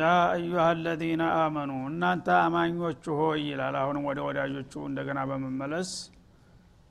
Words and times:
ያ 0.00 0.04
አዩሃ 0.30 0.64
አለዚነ 0.66 1.22
አመኑ 1.38 1.70
እናንተ 1.88 2.26
አማኞቹ 2.40 3.04
ሆይ 3.20 3.40
ይላል። 3.46 3.76
አሁንም 3.80 4.04
ወደ 4.08 4.18
ወዳጆቹ 4.26 4.72
እንደገና 4.88 5.20
በመመለስ 5.30 5.90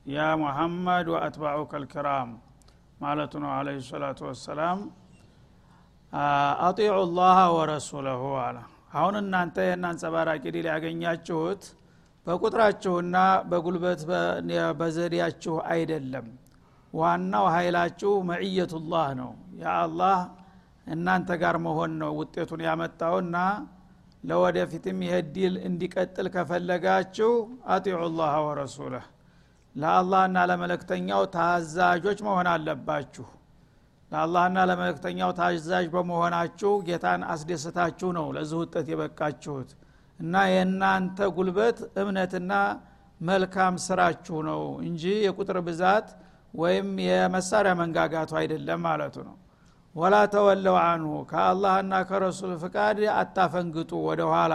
ያ 0.06 0.26
ሙሐመድ 0.40 1.06
ወአትባዑከ 1.14 1.72
ልክራም 1.82 2.30
ማለቱ 3.00 3.32
ነው። 3.42 3.50
አለ 3.56 3.68
ሰላቱ 3.88 4.20
ወሰላም 4.28 4.78
አጢዑ 6.66 6.96
ላህ 7.16 7.38
ወረሱለሁ 7.56 8.22
አለ። 8.44 8.56
አሁን 8.94 9.14
እናንተ 9.20 9.56
ይህን 9.66 9.84
አንጸባራቂ 9.88 10.44
ድል 10.54 10.66
ያገኛችሁት 10.72 11.62
በቁጥራችሁና 12.26 13.16
በጉልበት 13.50 14.00
በዘዴያችሁ 14.80 15.54
አይደለም። 15.70 16.26
ዋናው 16.92 17.46
ኃይላችሁ 17.54 18.12
መዕየቱላህ 18.30 19.08
ነው። 19.20 19.30
የአላህ 19.60 20.18
እናንተ 20.86 21.30
ጋር 21.42 21.56
መሆን 21.64 21.92
ነው 22.00 22.12
ውጤቱን 22.20 22.62
ያመጣውና 22.66 23.36
ለወደፊትም 24.24 24.98
ይህ 25.04 25.18
ዲል 25.34 25.54
እንዲቀጥል 25.66 26.26
ከፈለጋችሁ 26.34 27.30
አጢዑ 27.68 28.00
ላህ 28.18 28.34
ወረሱለህ። 28.46 29.04
ለአላህና 29.74 30.38
ለመለክተኛው 30.50 31.22
ታዛዦች 31.34 32.18
መሆን 32.26 32.48
አለባችሁ። 32.52 33.26
ለአላህና 34.12 34.58
ለመለክተኛው 34.70 35.30
ታዛዥ 35.38 35.84
በመሆናችሁ 35.92 36.72
ጌታን 36.88 37.22
አስደስታችሁ 37.32 38.08
ነው 38.18 38.26
ለዚህ 38.36 38.56
ውጠት 38.62 38.86
የበቃችሁት። 38.92 39.70
እና 40.18 40.34
የእናንተ 40.52 41.28
ጉልበት 41.36 41.78
እምነትና 42.02 42.52
መልካም 43.20 43.74
ስራችሁ 43.86 44.38
ነው 44.48 44.60
እንጂ 44.84 45.04
የቁጥር 45.26 45.58
ብዛት 45.66 46.08
ወይም 46.54 46.88
የመሳሪያ 47.06 47.72
መንጋጋቱ 47.80 48.30
አይደለም 48.40 48.80
ማለቱ 48.86 49.16
ነው 49.28 49.36
ወላ 49.94 50.16
ተወለው 50.32 50.76
አንሁ 50.82 51.12
ከአላህና 51.30 51.94
ከረሱል 52.08 52.52
ፍቃድ 52.62 52.98
አታፈንግጡ 53.14 53.90
ወደ 54.08 54.22
ኋላ 54.32 54.54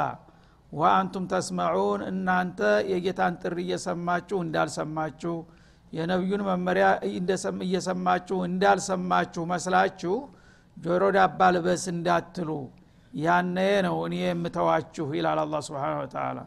ወአንቱም 0.72 1.25
ተስመዑን 1.31 2.02
እናንተ 2.09 2.59
የጌታን 2.91 3.36
ጥሪ 3.41 3.58
እየሰማችሁ 3.66 4.38
እንዳልሰማችሁ 4.45 5.36
የነቢዩን 5.94 6.41
መመሪያ 6.50 6.88
እየሰማችሁ 7.66 8.38
እንዳልሰማችሁ 8.47 9.44
መስላችሁ 9.52 10.16
ጆሮ 10.78 11.03
ዳባ 11.17 11.39
ልበስ 11.56 11.83
እንዳትሉ 11.94 12.50
ያነ 13.13 13.58
ነው 13.88 13.97
እኔ 14.08 14.16
የምተዋችሁ 14.23 15.06
ይላል 15.17 15.39
አላ 15.44 15.61
ስብን 15.67 15.83
ተላ 16.16 16.39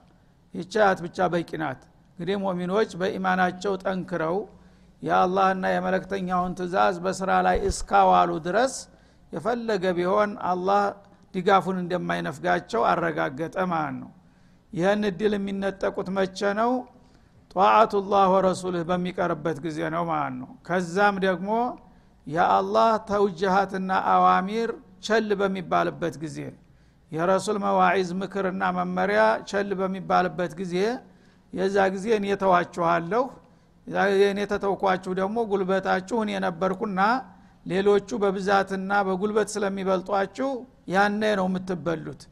ይቻት 0.55 0.99
ብቻ 1.05 1.29
በቂ 1.33 1.51
ናት። 1.63 1.81
እንግዲህ 2.11 2.37
ሙሚኖች 2.45 2.91
በኢማናቸው 3.01 3.73
ጠንክረው 3.85 4.37
የአላህና 5.03 5.65
የመለክተኛውን 5.73 6.53
ትእዛዝ 6.59 6.97
በስራ 7.05 7.31
ላይ 7.47 7.57
እስካዋሉ 7.69 8.31
ድረስ 8.47 8.75
የፈለገ 9.33 9.85
ቢሆን 9.99 10.31
አላህ 10.51 10.83
ድጋፉን 11.35 11.77
እንደማይነፍጋቸው 11.83 12.83
አረጋገጠ 12.91 13.57
ማለት 13.73 13.97
ነው። 14.03 14.11
ይህን 14.73 15.03
እድል 15.11 15.33
የሚነጠቁት 15.37 16.09
መቼ 16.17 16.39
ነው? 16.61 16.71
ጧአቱላህ 17.53 18.25
ወረሱልህ 18.35 18.83
በሚቀርበት 18.91 19.59
ጊዜ 19.67 19.79
ነው 19.95 20.03
ማለት 20.11 20.35
ነው። 20.41 20.51
ከዛም 20.67 21.17
ደግሞ 21.27 21.51
የአላህ 22.27 22.91
ተውጅሃትና 23.11 23.91
አዋሚር 24.15 24.71
ቸል 25.07 25.29
በሚባልበት 25.41 26.15
ጊዜ 26.25 26.39
የረሱል 27.13 27.59
መዋዒዝ 27.65 28.09
ምክርና 28.21 28.63
መመሪያ 28.79 29.21
ቸል 29.51 29.71
በሚባልበት 29.79 30.53
ጊዜ 30.61 30.75
የዛ 31.53 31.77
ጊዜ 31.95 32.07
እኔ 32.19 32.27
ተዋችኋለሁ 32.43 33.23
እኔ 34.27 34.41
ተተውኳችሁ 34.51 35.13
ደግሞ 35.19 35.37
ጉልበታችሁ 35.51 36.17
እኔ 36.25 36.33
ነበርኩና 36.47 37.01
ሌሎቹ 37.67 38.09
በብዛትና 38.23 38.93
በጉልበት 39.07 39.49
ስለሚበልጧችሁ 39.55 40.51
ያነ 40.93 41.23
ነው 41.41 41.47
የምትበሉት። 41.51 42.23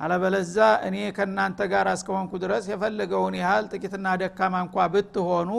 አለበለዛ 0.00 0.56
እኔ 0.86 0.96
ከእናንተ 1.16 1.60
ጋር 1.72 1.86
እስከሆንኩ 1.92 2.32
ድረስ 2.44 2.64
የፈለገውን 2.70 3.34
ያህል 3.40 3.64
ጥቂትና 3.72 4.06
ደካማ 4.22 4.54
እንኳ 4.64 4.86
ብትሆኑ 4.94 5.50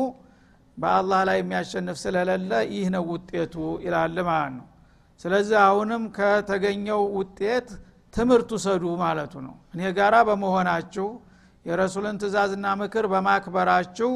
በአላህ 0.77 1.19
ላይ 1.29 1.37
የሚያሸንፍ 1.41 1.97
ስለሌለ 2.03 2.51
ይህ 2.73 2.87
ነው 2.95 3.03
ውጤቱ 3.11 3.55
ይላል 3.85 4.17
ማለት 4.29 4.53
ነው። 4.57 4.65
ስለዚህ 5.25 5.57
አሁንም 5.67 6.03
ከተገኘው 6.17 7.01
ውጤት 7.17 7.67
ትምህርት 8.13 8.49
ውሰዱ 8.55 8.83
ማለቱ 9.03 9.33
ነው። 9.45 9.55
እኔ 9.73 9.81
ጋራ 9.97 10.15
በመሆናችሁ 10.29 11.07
የረሱልን 11.65 12.17
ትእዛዝና 12.21 12.67
ምክር 12.81 13.05
በማክበራችሁ 13.13 14.11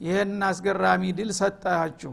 ይህን 0.00 0.32
አስገራሚ 0.48 1.02
ድል 1.18 1.30
ሰጣችሁ። 1.38 2.12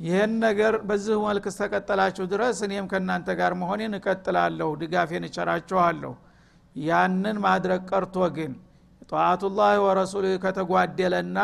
ይህን 0.00 0.32
ነገር 0.44 0.74
በዚህ 0.88 1.16
መልክ 1.24 1.44
እስተቀጠላችሁ 1.50 2.24
ድረስ 2.32 2.58
እኔም 2.66 2.86
ከእናንተ 2.92 3.28
ጋር 3.40 3.52
መሆኔን 3.60 3.94
እቀጥላለሁ 3.98 4.68
ድጋፌን 4.82 5.24
እቸራችኋለሁ። 5.28 6.12
ያንን 6.76 7.36
ማድረግ 7.44 7.80
ቀርቶ 7.90 8.16
ግን 8.36 8.52
ጠዋቱላህ 9.10 9.72
ወረሱል 9.84 10.26
ከተጓደለና 10.44 11.38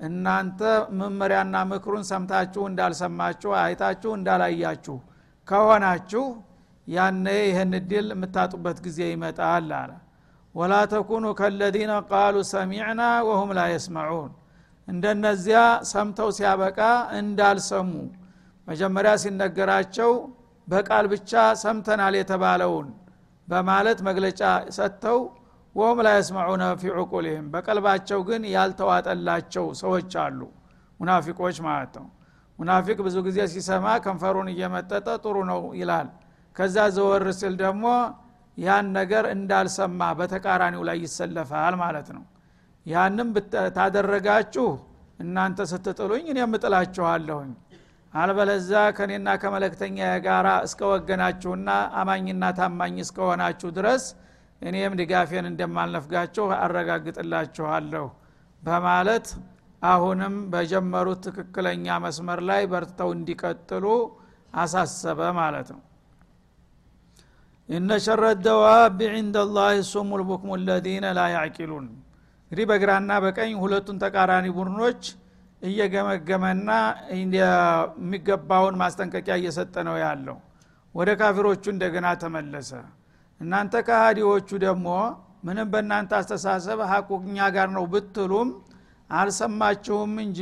እናንተ 0.00 0.60
መመሪያና 0.98 1.56
ምክሩን 1.70 2.04
ሰምታችሁ 2.10 2.62
እንዳልሰማችሁ 2.70 3.50
አይታችሁ 3.60 4.10
እንዳላያችሁ 4.18 4.96
ከሆናችሁ 5.48 6.24
ያነ 6.86 7.26
ይህን 7.44 7.72
ድል 7.90 8.08
የምታጡበት 8.14 8.78
ጊዜ 8.86 9.00
ይመጣል 9.12 9.68
አለ። 9.78 9.90
ወላ 10.54 10.74
ተኩኑ 10.92 11.26
ከለዚነ 11.38 11.92
ቃሉ 12.10 12.36
ሰሚዕና 12.50 13.00
ወሁም 13.28 13.50
ላ 13.56 13.62
የስመዑን 13.72 14.32
እንደነዚያ 14.88 15.60
ሰምተው 15.90 16.28
ሲያበቃ 16.36 16.78
እንዳልሰሙ 17.20 17.90
መጀመሪያ 18.68 19.12
ሲነገራቸው 19.22 20.10
በቃል 20.68 21.04
ብቻ 21.12 21.32
ሰምተናል 21.62 22.14
የተባለውን 22.18 22.88
በማለት 23.48 23.98
መግለጫ 24.08 24.40
ሰጥተው 24.76 25.18
ወሁም 25.74 25.98
ላ 26.06 26.10
የስመዑነ 26.16 26.64
ፊ 26.80 26.92
ዑቁልህም 26.96 27.46
በቀልባቸው 27.54 28.20
ግን 28.28 28.42
ያልተዋጠላቸው 28.52 29.64
ሰዎች 29.80 30.12
አሉ። 30.24 30.40
ሙናፊቆች 31.00 31.56
ማለት 31.66 31.94
ነው። 32.00 32.06
ሙናፊቅ 32.58 32.98
ብዙ 33.06 33.16
ጊዜ 33.26 33.38
ሲሰማ 33.52 33.86
ከንፈሩን 34.04 34.48
እየመጠጠ 34.52 35.08
ጥሩ 35.24 35.36
ነው 35.50 35.62
ይላል። 35.80 36.08
ከዛ 36.56 36.76
ዘወር 36.96 37.24
ሲል 37.38 37.54
ደግሞ 37.62 37.84
ያን 38.58 38.86
ነገር 38.98 39.24
እንዳልሰማ 39.34 40.00
በተቃራኒው 40.18 40.82
ላይ 40.88 40.98
ይሰለፋል 41.04 41.74
ማለት 41.82 42.08
ነው 42.16 42.24
ያንም 42.86 43.28
ታደረጋችሁ 43.76 44.66
እናንተ 45.22 45.60
ስትጥሉኝ 45.70 46.24
እኔ 46.32 46.38
የምጥላችኋለሁኝ 46.42 47.52
አልበለዛ 48.14 48.72
ከኔና 48.96 49.28
ከመለክተኛ 49.42 49.98
ጋራ 50.26 50.48
እስከ 50.66 50.80
ወገናችሁና 50.92 51.70
አማኝና 52.00 52.50
ታማኝ 52.58 52.96
እስከሆናችሁ 53.04 53.70
ድረስ 53.78 54.04
እኔም 54.62 54.92
ድጋፌን 55.00 55.46
እንደማልነፍጋችሁ 55.50 56.44
አረጋግጥላችኋለሁ 56.58 58.04
በማለት 58.62 59.26
አሁንም 59.82 60.36
በጀመሩት 60.52 61.24
ትክክለኛ 61.26 61.96
መስመር 62.04 62.40
ላይ 62.50 62.62
በርትተው 62.72 63.10
እንዲቀጥሉ 63.16 63.86
አሳሰበ 64.54 65.20
ማለት 65.40 65.68
ነው። 65.74 65.82
እነ 67.68 67.90
ሸረ 68.06 68.24
ደዋብ 68.46 68.98
ዕንደ 69.12 69.36
ላህ 69.56 69.74
ሱሙ 69.90 70.10
ልቡክሙ 70.20 70.56
ለዚነ 70.66 71.06
ላ 71.18 71.22
ያዕቂሉን 71.34 71.86
እንግዲህ 72.44 72.66
በግራና 72.70 73.12
በቀኝ 73.24 73.52
ሁለቱን 73.62 73.96
ተቃራኒ 74.02 74.46
ቡድኖች 74.56 75.02
እየገመገመና 75.62 76.70
የሚገባውን 77.14 78.74
ማስጠንቀቂያ 78.82 79.34
እየሰጠ 79.40 79.74
ነው 79.88 79.96
ያለው። 80.02 80.36
ወደ 80.94 81.10
ካፊሮቹ 81.20 81.64
እንደገና 81.72 82.06
ተመለሰ። 82.22 82.70
እናንተ 83.40 83.74
ከሃዲዎቹ 83.86 84.48
ደግሞ 84.64 84.88
ምንም 85.46 85.68
በእናንተ 85.72 86.12
አስተሳሰብ 86.20 86.78
ሀቁኛ 86.90 87.38
ጋር 87.56 87.68
ነው 87.76 87.84
ብትሉም 87.92 88.50
አልሰማችሁም 89.10 90.12
እንጂ 90.24 90.40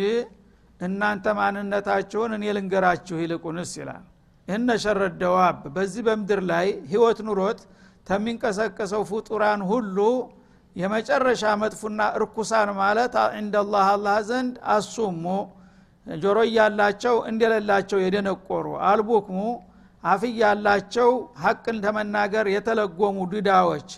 እናንተ 0.81 1.25
ማንነታችሁን 1.39 2.31
እኔ 2.37 2.45
ልንገራችሁ 2.57 3.17
ይልቁንስ 3.23 3.73
ይላል። 3.81 4.05
እነ 4.49 4.69
ሸረ 4.85 5.01
ደዋብ 5.21 5.59
በዚህ 5.75 6.03
በምድር 6.07 6.41
ላይ 6.51 6.69
ህይወት 6.93 7.19
ኑሮት 7.27 7.61
ተሚንቀሰቀሰው 8.07 9.03
ፍጡራን 9.11 9.61
ሁሉ 9.71 9.99
የመጨረሻ 10.77 11.43
መጥፉና 11.63 12.03
እርኩሳን 12.19 12.71
ማለት 12.79 13.15
እንደላህ 13.41 13.87
አላህ 13.95 14.17
ዘንድ 14.29 14.55
አሱሙ 14.75 15.25
ጆሮ 16.07 16.39
እያላቸው 16.49 17.17
እንደሌላቸው 17.31 17.99
የደነቆሩ 18.03 18.67
አልቡክሙ 18.89 19.41
አፍ 20.03 20.23
እያላቸው 20.31 21.11
ሀቅን 21.43 21.77
ለመናገር 21.85 22.47
የተለጎሙ 22.55 23.19
ድዳዎች 23.33 23.91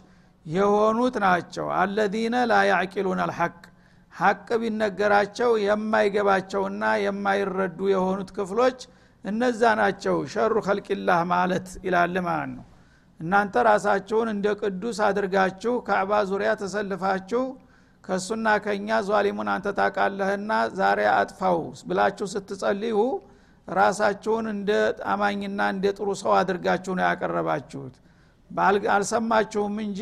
የሆኑት 0.47 1.15
ናቸው። 1.25 1.67
አለዚነ 1.79 2.35
ላ 2.51 2.57
አልሐቅ 3.21 3.55
ሐቅ 4.13 4.49
ቢነገራቸው 4.63 5.51
የማይገባቸውና 5.65 6.85
የማይረዱ 7.05 7.79
የሆኑት 7.93 8.29
ክፍሎች 8.37 8.79
እነዛ 9.25 9.63
ናቸው። 9.81 10.17
ሸሩ 10.33 10.55
ከልቂላህ 10.67 11.21
ማለት 11.33 11.69
ይላል 11.87 12.17
ማለት 12.27 12.51
ነው 12.53 12.65
እናንተ 13.21 13.55
ራሳችሁን 13.69 14.29
እንደ 14.33 14.47
ቅዱስ 14.61 14.99
አድርጋችሁ 15.09 15.75
ካዕባ 15.89 16.13
ዙሪያ 16.31 16.51
ተሰልፋችሁ 16.63 17.43
ከእሱና 18.05 18.47
ከእኛ 18.65 18.89
ዟሊሙን 19.09 19.49
አንተ 19.53 19.69
ታቃለህና 19.79 20.53
ዛሬ 20.79 21.01
አጥፋው 21.13 21.59
ብላችሁ 21.89 22.27
ስትጸልዩ 22.33 22.97
ራሳችሁን 23.69 24.47
እንደ 24.53 24.71
አማኝና 25.13 25.61
እንደ 25.75 25.93
ጥሩ 25.99 26.09
ሰው 26.23 26.33
አድርጋችሁ 26.41 26.95
ነው 26.99 27.05
ያቀረባችሁት። 27.09 27.95
አልሰማችሁም 28.95 29.77
እንጂ 29.87 30.01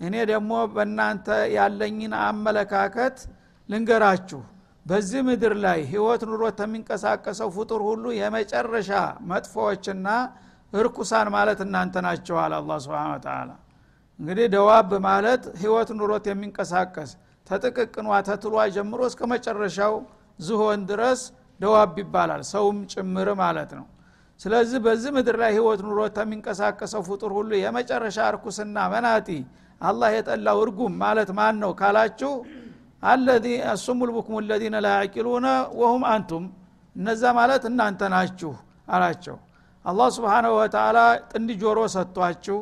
እኔ 0.00 0.14
ደግሞ 0.30 0.52
በእናንተ 0.72 1.26
ያለኝን 1.56 2.14
አመለካከት 2.24 3.18
ልንገራችሁ። 3.68 4.40
በዚህ 4.86 5.20
ምድር 5.28 5.54
ላይ 5.64 5.78
ህይወት 5.92 6.22
ኑሮት 6.30 6.58
የሚንቀሳቀሰው 6.64 7.48
ፍጡር 7.56 7.80
ሁሉ 7.88 8.04
የመጨረሻ 8.18 8.90
መጥፎዎችና 9.30 10.08
እርኩሳን 10.72 11.28
ማለት 11.34 11.58
እናንተ 11.64 11.94
ናቸዋል 12.06 12.52
አላ 12.56 12.78
ስብን 12.84 13.20
ተላ 13.24 13.50
እንግዲህ 14.20 14.46
ደዋብ 14.54 14.90
ማለት 15.06 15.42
ህይወት 15.62 15.88
ኑሮት 15.98 16.24
የሚንቀሳቀስ 16.30 17.10
ተጥቅቅኗ 17.46 18.08
ተትሏ 18.28 18.54
ጀምሮ 18.76 19.00
እስከ 19.10 19.20
መጨረሻው 19.32 19.94
ዝሆን 20.38 20.80
ድረስ 20.90 21.20
ደዋብ 21.60 21.92
ይባላል 22.02 22.42
ሰውም 22.52 22.78
ጭምር 22.92 23.28
ማለት 23.42 23.70
ነው። 23.78 23.86
ስለዚህ 24.40 24.78
በዚህ 24.86 25.10
ምድር 25.16 25.36
ላይ 25.42 25.50
ህይወት 25.56 25.80
ኑሮት 25.86 26.16
የሚንቀሳቀሰው 26.22 27.02
ፍጡር 27.08 27.30
ሁሉ 27.38 27.50
የመጨረሻ 27.60 28.18
እርኩስና 28.32 28.76
መናጢ 28.94 29.28
አላህ 29.80 30.10
የጠላው 30.16 30.58
እርጉም 30.64 30.94
ማለት 31.02 31.30
ማን 31.38 31.56
ነው 31.62 31.72
ካላችሁ 31.80 32.32
አለዚ 33.02 33.46
አሱሙ 33.72 33.98
ልቡክሙ 34.10 34.36
ለዚነ 34.48 34.76
ላ 34.84 34.90
ወሁም 35.80 36.04
አንቱም። 36.12 36.44
እነዛ 36.96 37.22
ማለት 37.38 37.64
እናንተ 37.70 38.02
ናችሁ 38.14 38.52
አላቸው 38.88 39.36
አላህ 39.86 40.08
ስብሓናሁ 40.16 40.52
ወተላ 40.58 40.98
ጥንድ 41.30 41.50
ጆሮ 41.60 41.80
ሰጥቷችሁ 41.94 42.58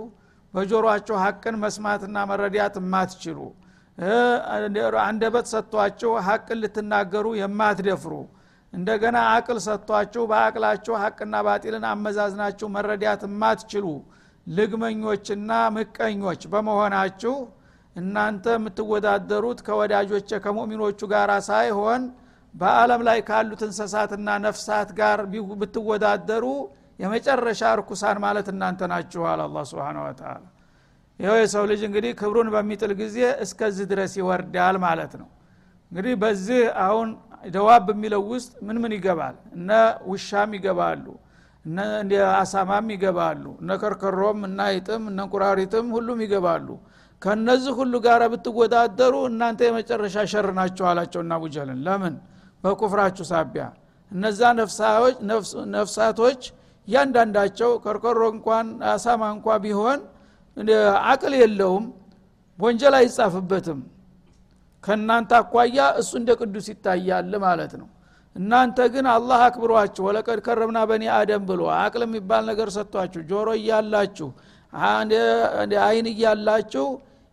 በጆሮአችሁ 0.55 1.15
ሀቅን 1.23 1.55
መስማትና 1.62 2.17
መረዳት 2.31 2.75
የማትችሉ 2.81 3.38
አንደበት 5.05 5.47
ሰጥቷችሁ 5.53 6.11
ሀቅን 6.26 6.59
ልትናገሩ 6.62 7.26
የማትደፍሩ 7.41 8.15
እንደገና 8.73 9.17
አቅል 9.32 9.59
ሰጥቷችሁ 9.69 10.23
በአቅላችሁ 10.31 10.94
ሀቅና 11.03 11.43
ባጢልን 11.47 11.85
አመዛዝናችሁ 11.93 12.69
መረዳት 12.76 13.23
የማትችሉ 13.29 13.87
ልግመኞችና 14.47 15.50
ምቀኞች 15.76 16.43
በመሆናችሁ 16.55 17.35
እናንተ 17.97 18.47
የምትወዳደሩት 18.56 19.59
ከወዳጆች 19.67 20.31
ከሙእሚኖቹ 20.44 21.00
ጋር 21.12 21.31
ሳይሆን 21.49 22.03
በአለም 22.55 23.03
ላይ 23.09 23.19
ካሉት 23.29 23.62
እንስሳትና 23.69 24.31
ነፍሳት 24.47 24.91
ጋር 24.99 25.21
ብትወዳደሩ 25.62 26.47
የመጨረሻ 26.99 27.62
እርኩሳን 27.76 28.19
ማለት 28.25 28.46
እናንተ 28.52 28.81
ናችኋል 28.93 29.41
አላ 29.44 29.62
ስብን 29.70 29.99
ወተላ 30.05 30.43
ይኸው 31.20 31.37
የሰው 31.41 31.64
ልጅ 31.70 31.81
እንግዲህ 31.88 32.12
ክብሩን 32.20 32.49
በሚጥል 32.55 32.93
ጊዜ 33.00 33.17
እስከዚህ 33.44 33.85
ድረስ 33.93 34.12
ይወርዳል 34.20 34.76
ማለት 34.85 35.12
ነው። 35.20 35.29
እንግዲህ 35.93 36.14
በዚህ 36.23 36.62
አሁን 36.85 37.08
ደዋብ 37.55 37.87
የሚለው 37.94 38.23
ውስጥ 38.32 38.52
ምን 38.67 38.76
ምን 38.82 38.93
ይገባል? 38.96 39.37
እነ 39.56 39.70
ውሻም 40.11 40.50
ይገባሉ 40.58 41.05
እነ 41.64 41.79
አሳማም 42.41 42.88
ይገባሉ 42.94 43.44
እነ 43.62 43.70
ከርከሮም 43.82 44.40
እና 44.49 44.61
ይጥም 44.75 45.02
እነ 45.11 45.19
እንቁራሪትም 45.26 45.87
ሁሉም 45.97 46.19
ይገባሉ። 46.25 46.69
ከነዚህ 47.23 47.73
ሁሉ 47.79 47.94
ጋር 48.06 48.23
ብትወዳደሩ 48.32 49.14
እናንተ 49.31 49.61
የመጨረሻ 49.69 50.17
ሸር 50.32 50.49
ናቸው 50.58 50.85
አላቸው 50.90 51.20
እና 51.25 51.35
ቡጀልን 51.43 51.79
ለምን? 51.87 52.14
በኩፍራችሁ 52.64 53.25
ሳቢያ። 53.31 53.64
እነዛ 54.12 54.40
ነፍሳቶች 55.75 56.43
እያንዳንዳቸው 56.89 57.71
ከርከሮ 57.85 58.21
እንኳን 58.35 58.67
አሳማ 58.93 59.23
እንኳ 59.37 59.57
ቢሆን 59.65 60.01
አቅል 61.11 61.35
የለውም 61.41 61.85
ወንጀል 62.59 62.95
አይጻፍበትም። 62.99 63.81
ከእናንተ 64.85 65.33
አኳያ 65.39 65.79
እሱ 66.01 66.11
እንደ 66.21 66.31
ቅዱስ 66.41 66.67
ይታያል 66.73 67.33
ማለት 67.45 67.73
ነው። 67.81 67.89
እናንተ 68.37 68.79
ግን 68.93 69.07
አላህ 69.15 69.41
አክብሯችሁ 69.47 70.03
ወለቀድ 70.07 70.39
ከረምና 70.47 70.79
በኒ 70.91 71.05
አደም 71.17 71.43
ብሎ 71.51 71.61
አቅል 71.77 72.03
የሚባል 72.07 72.43
ነገር 72.51 72.69
ሰጥቷችሁ 72.77 73.21
ጆሮ 73.31 73.49
እያላችሁ 73.59 74.29
አይን 75.83 76.07
እያላችሁ 76.13 76.87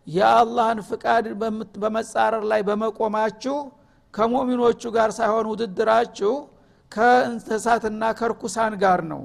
የአላህን 0.06 0.80
ፍቃድ 0.88 1.24
በመጻረር 1.82 2.44
ላይ 2.52 2.60
በመቆማችሁ 2.68 3.56
ከሙእሚኖቹ 4.14 4.82
ጋር 4.96 5.10
ሳይሆን 5.18 5.46
ውድድራችሁ 5.52 6.32
ከእንስሳትና 6.92 8.02
ከርኩሳን 8.18 8.74
ጋር 8.82 9.00
ነው 9.12 9.22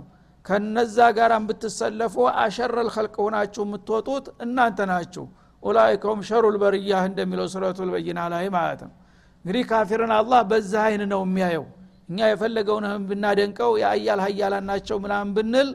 ከነዛ 0.48 0.98
ጋር 1.18 1.32
ብትሰለፉ 1.48 2.16
አሸረል 2.42 2.90
ኸልቅ 2.96 3.16
ሆናችሁ 3.24 3.64
የምትወጡት 3.68 4.26
እናንተ 4.46 4.80
ናችሁ። 4.92 5.26
ኡላይከሁም 5.64 6.20
ሸሩል 6.28 6.56
በርያህ 6.62 7.04
እንደሚለው 7.10 7.48
ሱረቱ 7.54 7.78
ልበይና 7.88 8.20
ላይ 8.34 8.46
ማለት 8.56 8.82
ነው። 8.86 8.94
እንግዲህ 9.46 9.64
ካፊርን 9.72 10.12
አላህ 10.18 10.42
በዚህ 10.52 10.80
አይን 10.84 11.04
ነው 11.14 11.22
የሚያየው። 11.26 11.66
እኛ 12.10 12.20
የፈለገውን 12.32 12.86
ብናደንቀው 13.10 13.72
የአያል 13.82 14.20
ሀያላን 14.26 14.66
ናቸው 14.72 14.98
ምናምን 15.06 15.32
ብንል 15.38 15.70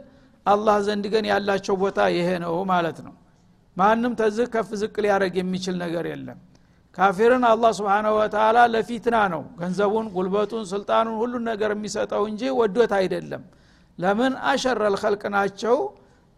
አላህ 0.47 0.77
ዘንድ 0.87 1.05
ግን 1.15 1.25
ያላቸው 1.31 1.75
ቦታ 1.83 1.99
ይሄ 2.17 2.29
ነው 2.45 2.55
ማለት 2.73 2.99
ነው። 3.07 3.15
ማንም 3.77 4.13
ተዝህ 4.21 4.47
ከፍ 4.55 4.71
ዝቅ 4.81 4.95
ሊያደረግ 5.05 5.35
የሚችል 5.41 5.77
ነገር 5.85 6.07
የለም። 6.11 6.39
ካፊርን 6.97 7.45
አላህ 7.51 7.71
ስብንሁ 7.77 8.15
ወተላ 8.19 8.59
ለፊትና 8.73 9.19
ነው። 9.35 9.43
ገንዘቡን 9.61 10.07
ጉልበቱን 10.17 10.65
ስልጣኑን 10.73 11.17
ሁሉን 11.21 11.45
ነገር 11.51 11.71
የሚሰጠው 11.77 12.25
እንጂ 12.31 12.43
ወዶት 12.59 12.93
አይደለም 12.99 13.45
ለምን 13.99 14.33
አሸረል 14.51 14.97
ኸልቅ 15.03 15.23
ናቸው? 15.37 15.77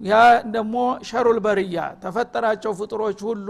ያ 0.01 0.15
ደግሞ 0.55 0.77
ሸሩል 1.09 1.39
በርያ 1.45 1.77
ተፈጠራቸው 2.03 2.73
ፍጡሮች 2.81 3.19
ሁሉ 3.29 3.49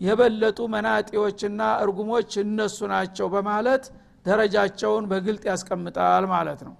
የበለጡ 0.00 0.58
መናጤዎችና 0.74 1.60
እርጉሞች 1.84 2.30
እነሱ 2.42 2.78
ናቸው 2.92 3.26
በማለት 3.34 3.84
ደረጃቸውን 4.26 5.04
በግልጥ 5.10 5.42
ያስቀምጣል 5.50 6.24
ማለት 6.34 6.60
ነው። 6.68 6.74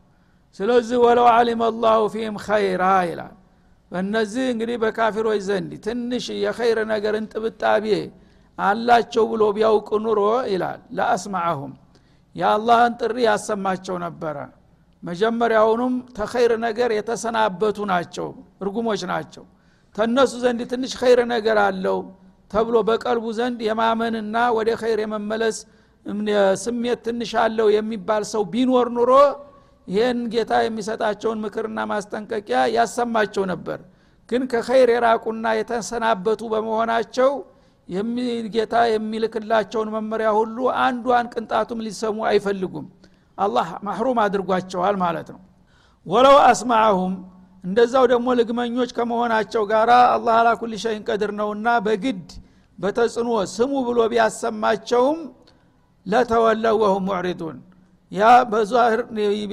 ስለዚህ 0.58 0.98
ወለው 1.04 1.26
አሊመ 1.32 1.62
ላሁ 1.84 2.02
ፊህም 2.14 2.36
ኸይራ 2.46 2.84
ይላል። 3.10 3.34
በእነዚህ 3.90 4.44
እንግዲህ 4.52 4.76
በካፊሮች 4.82 5.40
ዘንድ 5.48 5.72
ትንሽ 5.86 6.26
የኸይር 6.44 6.78
ነገር 6.92 7.14
እንጥብጣቤ 7.20 7.86
አላቸው 8.58 9.24
ብሎ 9.32 9.42
ቢያውቅ 9.56 9.88
ኑሮ 10.04 10.20
ይላል። 10.52 10.80
ለአስማዐሁም 10.96 11.72
የአላህን 12.36 12.92
ጥሪ 13.00 13.16
ያሰማቸው 13.28 13.96
ነበረ 14.04 14.36
መጀመሪያውኑም 15.04 15.94
ተኸይር 16.16 16.52
ነገር 16.66 16.90
የተሰናበቱ 16.96 17.78
ናቸው 17.90 18.28
እርጉሞች 18.62 19.00
ናቸው። 19.12 19.44
ተነሱ 19.96 20.32
ዘንድ 20.44 20.60
ትንሽ 20.72 20.92
ኸይር 21.00 21.20
ነገር 21.32 21.58
አለው 21.64 21.98
ተብሎ 22.50 22.76
በቀልቡ 22.88 23.26
ዘንድ 23.38 23.58
የማመንና 23.68 24.36
ወደ 24.56 24.70
ኸይር 24.82 24.98
የመመለስ 25.04 25.56
ስሜት 26.64 26.98
ትንሽ 27.06 27.30
አለው 27.42 27.68
የሚባል 27.76 28.22
ሰው 28.32 28.42
ቢኖር 28.52 28.88
ኑሮ 28.96 29.12
ይህን 29.88 30.20
ጌታ 30.34 30.52
የሚሰጣቸውን 30.64 31.38
ምክርና 31.44 31.78
ማስጠንቀቂያ 31.90 32.60
ያሰማቸው 32.76 33.44
ነበር። 33.52 33.78
ግን 34.28 34.42
ከኸይር 34.52 34.90
የራቁና 34.94 35.46
የተሰናበቱ 35.58 36.42
በመሆናቸው 36.52 37.30
ጌታ 38.54 38.74
የሚልክላቸውን 38.92 39.88
መመሪያ 39.96 40.28
ሁሉ 40.38 40.56
አንዷን 40.84 41.26
ቅንጣቱም 41.34 41.82
ሊሰሙ 41.86 42.18
አይፈልጉም 42.30 42.86
አላህ 43.38 43.68
ማህሩም 43.86 44.18
አድርጓቸዋል 44.24 44.96
ማለት 45.02 45.28
ነው። 45.34 45.40
ወለው 46.06 46.36
አስማዐሁም 46.48 47.14
እንደዛው 47.64 48.04
ደግሞ 48.12 48.28
ልግመኞች 48.38 48.90
ከመሆናቸው 48.96 49.62
ጋር 49.70 49.90
አላህ 50.08 50.34
አላ 50.40 50.48
ኩል 50.60 50.72
ሸይን 50.82 51.02
ቀድር 51.08 51.30
ነውና 51.38 51.68
በግድ 51.86 52.26
በተጽዕኖ 52.78 53.30
ስሙ 53.54 53.72
ብሎ 53.86 53.98
ቢያሰማቸውም 54.12 55.20
ለተወለው 56.06 56.76
ወሁም 56.82 57.04
ሙዕሪዱን። 57.08 57.58
ያ 58.12 58.22
በዛህር 58.50 59.00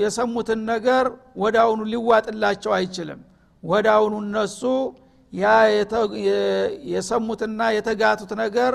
የሰሙትን 0.01 0.59
ነገር 0.71 1.05
ወዳውኑ 1.43 1.81
ሊዋጥላቸው 1.93 2.71
አይችልም። 2.77 3.21
ወዳውኑ 3.63 4.13
እነሱ 4.25 4.61
ያ 5.33 5.47
የሰሙትና 6.91 7.61
የተጋቱት 7.75 8.31
ነገር 8.43 8.73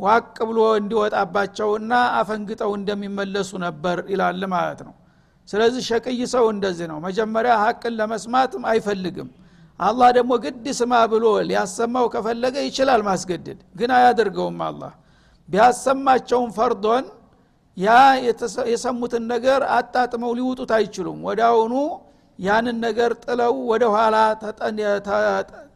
ዋቅ 0.00 0.36
ብሎ 0.48 0.58
እንዲወጣባቸውና 0.80 1.92
አፈንግጠው 2.18 2.72
እንደሚመለሱ 2.78 3.50
ነበር 3.64 3.98
ይላል 4.12 4.42
ማለት 4.52 4.80
ነው። 4.86 4.94
ስለዚህ 5.48 5.82
ሸቅይ 5.88 6.20
ሰው 6.32 6.46
እንደዚህ 6.54 6.86
ነው። 6.92 6.98
መጀመሪያ 7.06 7.52
ሀቅን 7.62 7.94
ለመስማትም 8.00 8.64
አይፈልግም። 8.70 9.28
አላህ 9.80 10.08
ደግሞ 10.16 10.32
ግድ 10.44 10.66
ስማ 10.78 10.92
ብሎ 11.12 11.24
ሊያሰማው 11.48 12.06
ከፈለገ 12.14 12.56
ይችላል 12.68 13.02
ማስገደድ 13.08 13.58
ግን 13.78 13.90
አያደርገውም 13.98 14.58
አላህ። 14.68 14.92
ቢያሰማቸውም 15.48 16.50
ፈርዶን 16.56 17.04
ያ 17.76 17.88
የሰሙትን 18.72 19.24
ነገር 19.32 19.60
አጣጥመው 19.76 20.32
ሊውጡት 20.38 20.70
አይችሉም። 20.78 21.18
ወዳውኑ 21.28 21.74
ያንን 22.38 22.76
ነገር 22.86 23.10
ጥለው 23.22 23.54
ወደ 23.70 23.84
ኋላ 23.94 24.16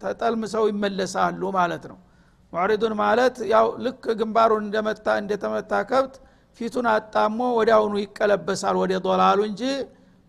ተጠልምሰው 0.02 0.64
ይመለሳሉ 0.70 1.42
ማለት 1.56 1.84
ነው 1.90 1.98
ሙዕሪዱን 2.52 2.94
ማለት 3.00 3.36
ያው 3.52 3.66
ልክ 3.84 4.04
ግንባሩን 4.18 4.64
እንደመታ 4.66 5.06
እንደተመታ 5.20 5.72
ከብት 5.90 6.14
ፊቱን 6.60 6.86
አጣሞ 6.92 7.38
ወዲያውኑ 7.58 7.94
ይቀለበሳል 8.02 8.76
ወደ 8.82 8.92
ዶላሉ 9.06 9.38
እንጂ 9.50 9.62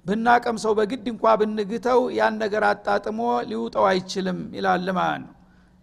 ብናቀም 0.06 0.58
ሰው 0.64 0.72
በግድ 0.80 1.06
እንኳ 1.12 1.34
ብንግተው 1.42 2.00
ያን 2.18 2.36
ነገር 2.44 2.64
አጣጥሞ 2.70 3.20
ሊውጠው 3.50 3.86
አይችልም 3.92 4.40
ይላል 4.58 4.88
ማለት 4.98 5.22
ነው። 5.26 5.34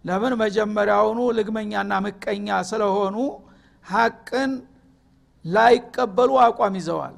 ለምን 0.03 0.33
መጀመሪያውኑ 0.41 1.19
ልግመኛና 1.37 1.93
ምቀኛ 2.05 2.47
ስለሆኑ 2.69 3.15
ሀቅን 3.85 4.51
ላይቀበሉ 5.45 6.31
አቋም 6.45 6.75
ይዘዋል። 6.79 7.15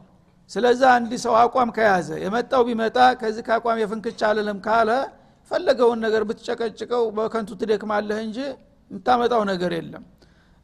ስለዛ 0.50 0.82
አንድ 0.98 1.12
ሰው 1.24 1.34
አቋም 1.42 1.70
ከያዘ 1.77 2.10
የመጣው 2.24 2.62
ቢመጣ 2.68 2.98
ከዚህ 3.22 3.44
ከአቋም 3.48 3.80
የፍንክች 3.82 4.20
አልልም 4.30 4.60
ካለ 4.65 4.89
ፈለገውን 5.51 6.00
ነገር 6.06 6.24
ብትጨቀጭቀው 6.30 7.03
በከንቱ 7.18 7.51
ትደክማለህ 7.62 8.20
እንጂ 8.27 8.38
የምታመጣው 8.93 9.41
ነገር 9.51 9.71
የለም። 9.77 10.03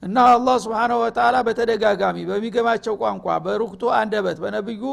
እና 0.04 0.18
አላህ 0.34 0.56
ስብሓነ 0.64 0.92
ወተላ 1.02 1.36
በተደጋጋሚ 1.48 2.18
በሚገባቸው 2.30 2.94
ቋንቋ 3.02 3.26
በሩክቱ 3.46 3.82
አንደበት 3.98 4.38
በነቢዩ 4.44 4.84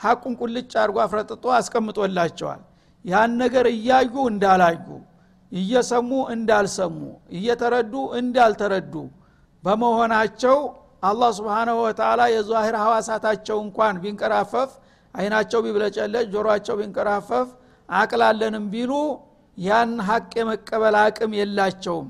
ሐቁን 0.00 0.34
ቁልጭ 0.40 0.70
አድርጎ 0.82 0.98
አፍረጥጦ 1.04 1.44
አስቀምጦላቸዋል። 1.56 2.60
ያን 3.04 3.32
ነገር 3.42 3.66
እያዩ 3.72 4.14
እንዳላዩ 4.30 4.86
እየሰሙ 5.52 6.10
እንዳልሰሙ 6.34 6.98
እየተረዱ 7.36 7.94
እንዳልተረዱ 8.20 8.94
በመሆናቸው 9.64 10.56
አላህ 11.02 11.30
ስብሓናሁ 11.38 11.76
ወተላ 11.84 12.22
የዛሂር 12.32 12.76
ሐዋሳታቸው 12.82 13.58
እንኳን 13.64 13.94
ቢንቀራፈፍ 14.02 14.70
አይናቸው 15.14 15.60
ቢብለጨለጭ 15.64 16.24
ጆሮአቸው 16.34 16.74
ቢንቀራፈፍ 16.80 17.48
አቅላለንም 17.88 18.66
ቢሉ 18.72 18.92
ያን 19.58 19.90
ሀቅ 20.08 20.30
የመቀበል 20.40 20.96
አቅም 21.00 21.32
የላቸውም 21.38 22.06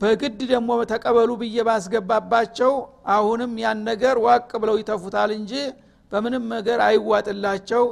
በግድ 0.00 0.40
ደግሞ 0.50 0.70
ተቀበሉ 0.90 1.30
ብዬ 1.40 1.56
ባስገባባቸው 1.68 2.72
አሁንም 3.14 3.52
ያን 3.62 3.78
ነገር 3.88 4.16
ዋቅ 4.26 4.50
ብለው 4.62 4.76
ይተፉታል 4.80 5.30
እንጂ 5.38 5.52
በምንም 6.12 6.44
ነገር 6.54 6.78
አይዋጥላቸው። 6.86 7.84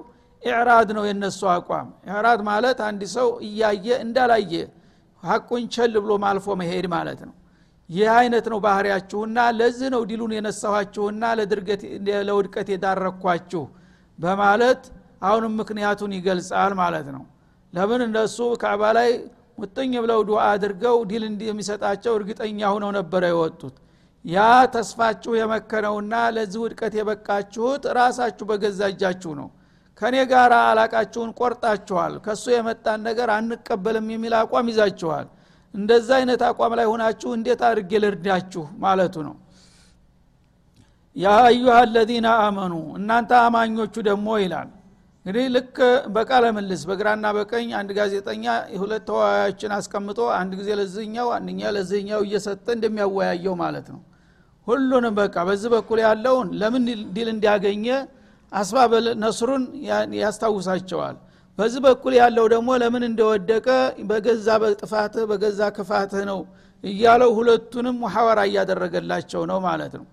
إعراض 0.42 0.88
ነው 0.96 1.04
የነሱ 1.08 1.40
አቋም። 1.52 1.88
إعراض 2.08 2.40
ማለት 2.48 2.78
አንድ 2.88 3.02
ሰው 3.14 3.28
እያየ 3.46 3.86
እንዳላየ 4.04 4.52
ሀቁን 5.22 5.64
ቸል 5.74 5.94
ብሎ 6.04 6.12
አልፎ 6.24 6.46
መሄድ 6.60 6.86
ማለት 6.94 7.20
ነው። 7.28 7.34
ይህ 7.90 8.08
አይነት 8.18 8.46
ነው 8.52 8.58
ባህሪያችሁና 8.64 9.38
ለዚህ 9.58 9.88
ነው 9.94 10.02
ድሉን 10.10 10.32
የነሳኋችሁና 10.36 11.22
ለውድቀት 12.28 12.68
የዳረኳችሁ 12.72 13.62
በማለት 14.18 14.82
አሁንም 15.22 15.52
ምክንያቱን 15.60 16.12
ይገልጻል 16.16 16.72
ማለት 16.80 17.08
ነው። 17.16 17.24
ለምን 17.72 18.00
እነሱ 18.06 18.38
ካዕባ 18.62 18.82
ላይ 18.98 19.10
ሙጥኝ 19.58 19.92
ብለው 20.04 20.20
ዱዓ 20.28 20.40
አድርገው 20.52 20.96
ድል 21.10 21.24
እንደሚሰጣቸው 21.28 22.12
እርግጠኛ 22.18 22.60
ሁነው 22.74 22.90
ነበረ 22.96 23.22
የወጡት። 23.30 23.76
ያ 24.24 24.38
ተስፋችሁ 24.74 25.32
የመከነውና 25.38 26.14
ለዚህ 26.36 26.60
ውድቀት 26.64 26.94
የበቃችሁት 26.98 27.84
ራሳችሁ 27.98 28.44
በገዛ 28.50 28.80
እጃችሁ 28.92 29.32
ነው። 29.40 29.48
ከእኔ 30.00 30.16
ጋር 30.32 30.52
አላቃችሁን 30.62 31.30
ቆርጣችኋል። 31.38 32.14
ከእሱ 32.24 32.44
የመጣን 32.54 33.00
ነገር 33.08 33.28
አንቀበልም 33.36 34.08
የሚል 34.14 34.34
አቋም 34.40 34.66
ይዛችኋል። 34.72 35.26
እንደዛ 35.74 36.08
አይነት 36.18 36.42
አቋም 36.48 36.72
ላይ 36.78 36.86
ሆናችሁ 36.90 37.30
እንዴት 37.36 37.60
አድርጌ 37.68 37.92
ልርዳችሁ 38.04 38.64
ማለቱ 38.82 39.14
ነው። 39.28 39.36
ያ 41.16 41.28
አዩሃ 41.46 41.74
አለዚነ 41.82 42.28
አመኑ 42.42 42.74
እናንተ 42.98 43.30
አማኞቹ 43.44 43.94
ደግሞ 44.08 44.28
ይላል 44.42 44.68
እንግዲህ 45.26 45.46
ልክ 45.54 45.76
በቃለ 46.16 46.44
ምልስ 46.56 46.82
በግራና 46.88 47.26
በቀኝ 47.36 47.68
አንድ 47.78 47.88
ጋዜጠኛ 47.96 48.44
ሁለት 48.82 49.02
ተወያዮችን 49.08 49.72
አስቀምጦ 49.76 50.18
አንድ 50.36 50.52
ጊዜ 50.58 50.68
ለዝኛው 50.80 51.28
አንደኛ 51.36 51.70
ለዝኛው 51.76 52.20
እየሰጠ 52.26 52.66
እንደሚያወያየው 52.76 53.54
ማለት 53.62 53.86
ነው። 53.94 54.00
ሁሉንም 54.66 55.14
በቃ 55.18 55.36
በዚህ 55.48 55.70
በኩል 55.74 56.00
ያለውን 56.04 56.48
ለምን 56.60 56.84
ዲል 57.16 57.28
እንዲያገኘ 57.34 57.86
አስባብ 58.52 58.92
ነስሩን 59.24 59.64
ያስታውሳቸዋል። 60.20 61.16
በዚህ 61.58 61.80
በኩል 61.86 62.14
ያለው 62.20 62.46
ደግሞ 62.54 62.70
ለምን 62.82 63.04
እንደወደቀ 63.10 63.68
በገዛ 64.08 64.48
በጥፋትህ 64.62 65.26
በገዛ 65.30 65.60
ክፋትህ 65.76 66.24
ነው 66.30 66.40
እያለው 66.84 67.32
ሁለቱንም 67.38 67.96
ሙሐወራ 68.02 68.40
እያደረገላቸው 68.48 69.42
ነው 69.50 69.58
ማለት 69.66 69.94
ነው 70.00 70.06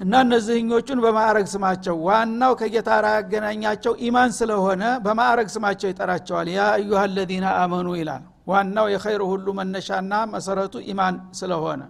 እና 0.00 0.14
እነዚህኞቹን 0.24 1.00
በማዕረግ 1.04 1.46
ስማቸው 1.52 1.96
ዋናው 2.06 2.52
ከጌታ 2.60 2.90
ያገናኛቸው 3.08 3.92
ኢማን 4.06 4.30
ስለሆነ 4.38 4.84
በማዕረግ 5.04 5.48
ስማቸው 5.54 5.88
ይጠራቸዋል። 5.90 6.48
ያ 6.54 6.62
አዩሃ 6.76 7.00
አለዚነ 7.06 7.46
አመኑ 7.60 7.88
ይላል። 7.98 8.22
ዋናው 8.50 8.86
የኸይር 8.92 9.22
ሁሉ 9.30 9.46
መነሻና 9.58 10.12
መሰረቱ 10.32 10.74
ኢማን 10.92 11.16
ስለሆነ። 11.40 11.82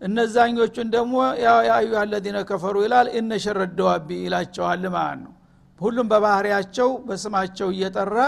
እነዛኞቹን 0.00 0.88
ደግሞ 0.94 1.14
ያ 1.44 1.48
አዩሃ 1.78 1.98
አለዚነ 2.04 2.38
ከፈሩ 2.50 2.76
ይላል። 2.86 3.08
እነ 3.18 3.30
ደዋቢ 3.78 4.08
ይላቸዋል 4.26 4.84
ማለት 4.96 5.18
ነው። 5.24 5.32
ሁሉም 5.80 6.06
በባህሪያቸው 6.12 6.88
በስማቸው 7.08 7.68
እየጠራ 7.74 8.18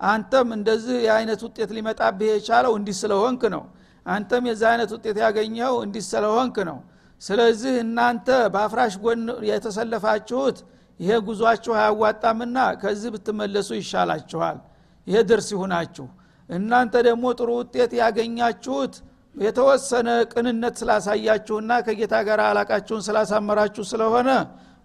አንተም 0.00 0.48
እንደዚህ 0.56 0.96
የአይነት 1.06 1.40
ውጤት 1.46 1.70
ሊመጣብህ 1.76 2.28
የቻለው 2.32 2.72
እንዲህ 2.78 2.96
ስለሆንክ 3.00 3.42
ነው። 3.54 3.62
አንተም 4.06 4.44
የዚህ 4.50 4.66
አይነት 4.72 4.90
ውጤት 4.96 5.16
ያገኘው 5.24 5.74
እንዲህ 5.84 6.02
ስለሆንክ 6.08 6.56
ነው 6.68 6.78
ስለዚህ 7.24 7.74
እናንተ 7.82 8.26
በአፍራሽ 8.54 8.94
ጎን 9.04 9.20
የተሰለፋችሁት 9.50 10.58
ይሄ 11.00 11.12
ጉዟችሁ 11.26 11.72
አያዋጣምና 11.78 12.58
ከዚህ 12.82 13.10
ብትመለሱ 13.14 13.68
ይሻላችኋል። 13.78 14.58
ይሄ 15.06 15.16
ድርስ 15.30 15.48
ይሁናችሁ። 15.54 16.06
እናንተ 16.50 16.94
ደግሞ 17.08 17.24
ጥሩ 17.38 17.50
ውጤት 17.60 17.92
ያገኛችሁት 18.00 18.94
የተወሰነ 19.34 20.08
ቅንነት 20.32 20.74
ስላሳያችሁና 20.80 21.70
ከጌታ 21.86 22.14
ጋር 22.28 22.40
አላቃችሁን 22.44 23.02
ስላሳመራችሁ 23.06 23.84
ስለሆነ 23.92 24.30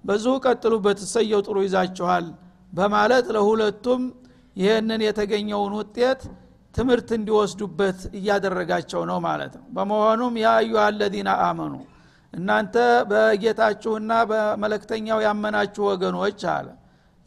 በዚሁ 0.03 0.34
ቀጥሉበት 0.46 1.00
እሰየው 1.05 1.41
ጥሩ 1.48 1.58
ይዛችኋል 1.67 2.25
በማለት 2.74 3.27
ለሁለቱም 3.36 4.01
ይህንን 4.55 5.01
የተገኘውን 5.08 5.74
ውጤት 5.79 6.22
ትምህርት 6.75 7.10
እንዲወስዱበት 7.17 8.00
እያደረጋቸው 8.17 9.01
ነው 9.10 9.17
ማለት 9.27 9.53
ነው። 9.60 9.65
በመሆኑም 9.75 10.34
ያ 10.43 10.50
አዩሃ 10.58 10.81
አለዚነ 10.89 11.29
አመኑ 11.48 11.74
እናንተ 12.34 12.76
በጌታችሁና 13.10 14.12
በመለክተኛው 14.30 15.20
ያመናችሁ 15.26 15.84
ወገኖች 15.90 16.42
አለ። 16.54 16.68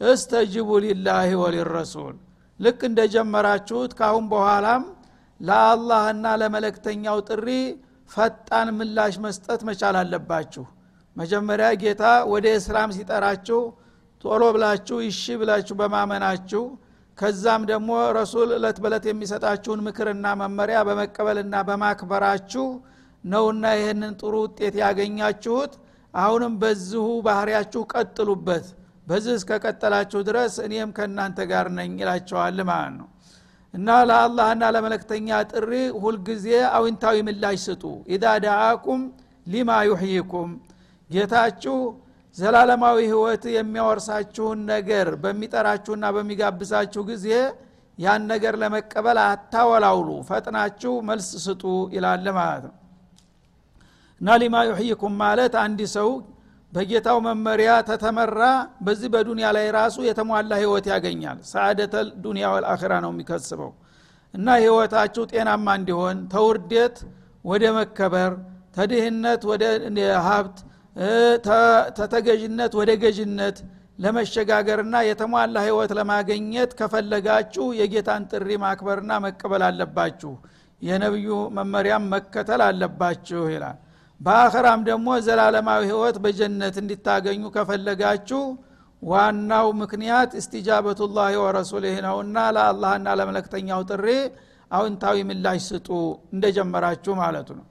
እስተጅቡ 0.01 0.69
ሊላህ 0.85 1.29
ወሊረሱል። 1.41 2.15
ልክ 2.59 2.79
እንደጀመራችሁት 2.89 3.91
ካሁን 3.99 4.25
በኋላም 4.31 4.83
ለአላህና 5.41 6.25
ለመለክተኛው 6.41 7.17
ጥሪ 7.29 7.47
ፈጣን 8.11 8.67
ምላሽ 8.77 9.15
መስጠት 9.25 9.61
መቻል 9.69 9.95
አለባችሁ። 10.01 10.65
መጀመሪያ 11.15 11.67
ጌታ 11.81 12.03
ወደ 12.31 12.45
እስላም 12.59 12.93
ሲጠራችሁ 12.95 13.59
ቶሎ 14.23 14.43
ብላችሁ 14.55 14.97
ይሺ 15.05 15.23
ብላችሁ 15.41 15.75
በማመናችሁ 15.79 16.63
ከዛም 17.17 17.61
ደግሞ 17.71 17.89
ረሱል 18.17 18.49
እለት 18.57 18.77
በለት 18.83 19.03
የሚሰጣችሁን 19.09 19.81
ምክርና 19.87 20.27
መመሪያ 20.41 20.77
በመቀበልና 20.87 21.55
በማክበራችሁ 21.67 22.65
ነውና 23.23 23.65
ይህንን 23.77 24.13
ጥሩ 24.21 24.33
ውጤት 24.45 24.75
ያገኛችሁት። 24.81 25.73
አሁንም 26.13 26.53
በዚሁ 26.61 27.05
ባህሪያችሁ 27.27 27.81
ቀጥሉበት። 27.93 28.65
በዚህ 29.07 29.33
እስከቀጠላችሁ 29.39 30.19
ድረስ 30.27 30.53
እኔም 30.65 30.89
ከእናንተ 30.97 31.39
ጋር 31.51 31.67
ነኝ 31.77 31.91
ይላቸዋል 32.01 32.59
ማለት 32.69 32.93
ነው። 32.99 33.07
እና 33.73 33.89
ለአላህና 34.09 34.63
ለመለክተኛ 34.75 35.27
ጥሪ 35.51 35.71
ሁልጊዜ 36.03 36.47
አዊንታዊ 36.77 37.17
ምላሽ 37.27 37.59
ስጡ። 37.67 37.83
ኢዛ 38.13 38.25
ዳአኩም 38.45 39.01
ሊማ 39.47 39.69
ዩሕይኩም። 39.89 40.51
ጌታችሁ 41.09 41.77
ዘላለማዊ 42.37 42.99
ህይወት 43.09 43.43
የሚያወርሳችሁን 43.55 44.59
ነገር 44.71 45.07
በሚጠራችሁና 45.23 46.05
በሚጋብዛችሁ 46.15 47.01
ጊዜ 47.09 47.27
ያን 47.97 48.21
ነገር 48.31 48.53
ለመቀበል 48.61 49.17
አታወላውሉ። 49.25 50.09
ፈጥናችሁ 50.29 50.93
መልስ 51.09 51.29
ስጡ 51.43 51.63
ይላለ 51.95 52.25
ማለት 52.39 52.63
ነው 52.67 52.73
እና 54.23 54.33
ሊማ 54.41 54.57
ዩሕይኩም 54.67 55.13
ማለት 55.21 55.53
አንድ 55.61 55.79
ሰው 55.93 56.09
በጌታው 56.73 57.17
መመሪያ 57.25 57.71
ተተመራ 57.87 58.41
በዚህ 58.85 59.09
በዱንያ 59.13 59.47
ላይ 59.57 59.65
ራሱ 59.75 59.95
የተሟላ 60.07 60.51
ህይወት 60.61 60.85
ያገኛል። 60.91 61.39
ሰዓደተል 61.49 62.07
ዱንያ 62.23 62.45
ወልአኺራ 62.53 62.93
ነው 63.05 63.11
የሚከስበው። 63.13 63.71
እና 64.33 64.47
ህይወታችሁ 64.61 65.23
ጤናማ 65.31 65.67
እንዲሆን 65.79 66.17
ተውርደት 66.33 66.95
ወደ 67.45 67.63
መከበር 67.77 68.31
ተድህነት 68.77 69.41
ወደ 69.51 69.63
ሀብት 70.27 70.57
ተተገዥነት 71.97 72.73
ወደ 72.79 72.91
ገዥነት 73.03 73.57
ለመሸጋገርና 73.99 74.95
የተሟላ 75.09 75.55
ህይወት 75.67 75.91
ለማገኘት 75.99 76.71
ከፈለጋችሁ 76.79 77.65
የጌታን 77.79 78.23
ጥሪ 78.31 78.49
ማክበርና 78.63 79.13
መቀበል 79.25 79.63
አለባችሁ። 79.69 80.33
የነቢዩ 80.81 81.29
መመሪያም 81.57 82.05
መከተል 82.13 82.63
አለባችሁ 82.69 83.43
ይላል 83.53 83.77
በአኸራም 84.23 84.81
ደግሞ 84.87 85.07
ዘላለማዊ 85.25 85.81
ህይወት 85.89 86.17
በጀነት 86.23 86.75
እንዲታገኙ 86.81 87.41
ከፈለጋችሁ 87.55 88.41
ዋናው 89.01 89.67
ምክንያት 89.81 90.31
እስቲጃበቱላህ 90.39 91.33
ወረሱልህ 91.43 91.95
ነውና 92.05 92.37
ለአላህና 92.55 93.15
ለመለክተኛው 93.19 93.81
ጥሪ 93.89 94.05
አውንታዊ 94.71 95.17
ምላሽ 95.29 95.59
ስጡ 95.69 95.87
እንደጀመራችሁ 96.35 97.13
ማለቱ 97.19 97.49
ነው። 97.57 97.65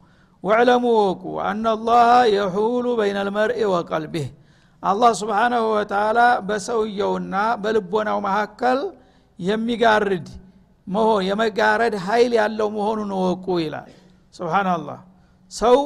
ወዕለሙ 0.44 0.84
ወቁ 1.00 1.22
አናላህ 1.46 2.04
የሑሉ 2.34 2.86
በይነ 3.00 3.18
ልመርኢ 3.28 3.60
ወቀልቢህ። 3.72 4.28
አላህ 4.82 5.10
ስብሓናሁ 5.20 5.64
ወተላ 5.74 6.18
በሰውየውና 6.48 7.34
በልቦናው 7.62 8.18
መካከል 8.26 8.78
የሚጋርድ 9.38 10.28
መሆን 10.86 11.22
የመጋረድ 11.28 11.94
ኃይል 12.06 12.32
ያለው 12.40 12.68
መሆኑን 12.76 13.10
ወቁ 13.22 13.46
ይላል። 13.64 13.90
ስብናላህ 14.34 15.00
ሰው 15.52 15.76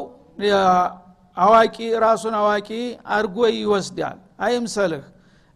አዋቂ 1.37 1.76
ራሱን 2.05 2.35
አዋቂ 2.40 2.69
አድርጎ 3.14 3.38
ይወስዳል። 3.57 4.19
አይምሰልህ። 4.45 5.05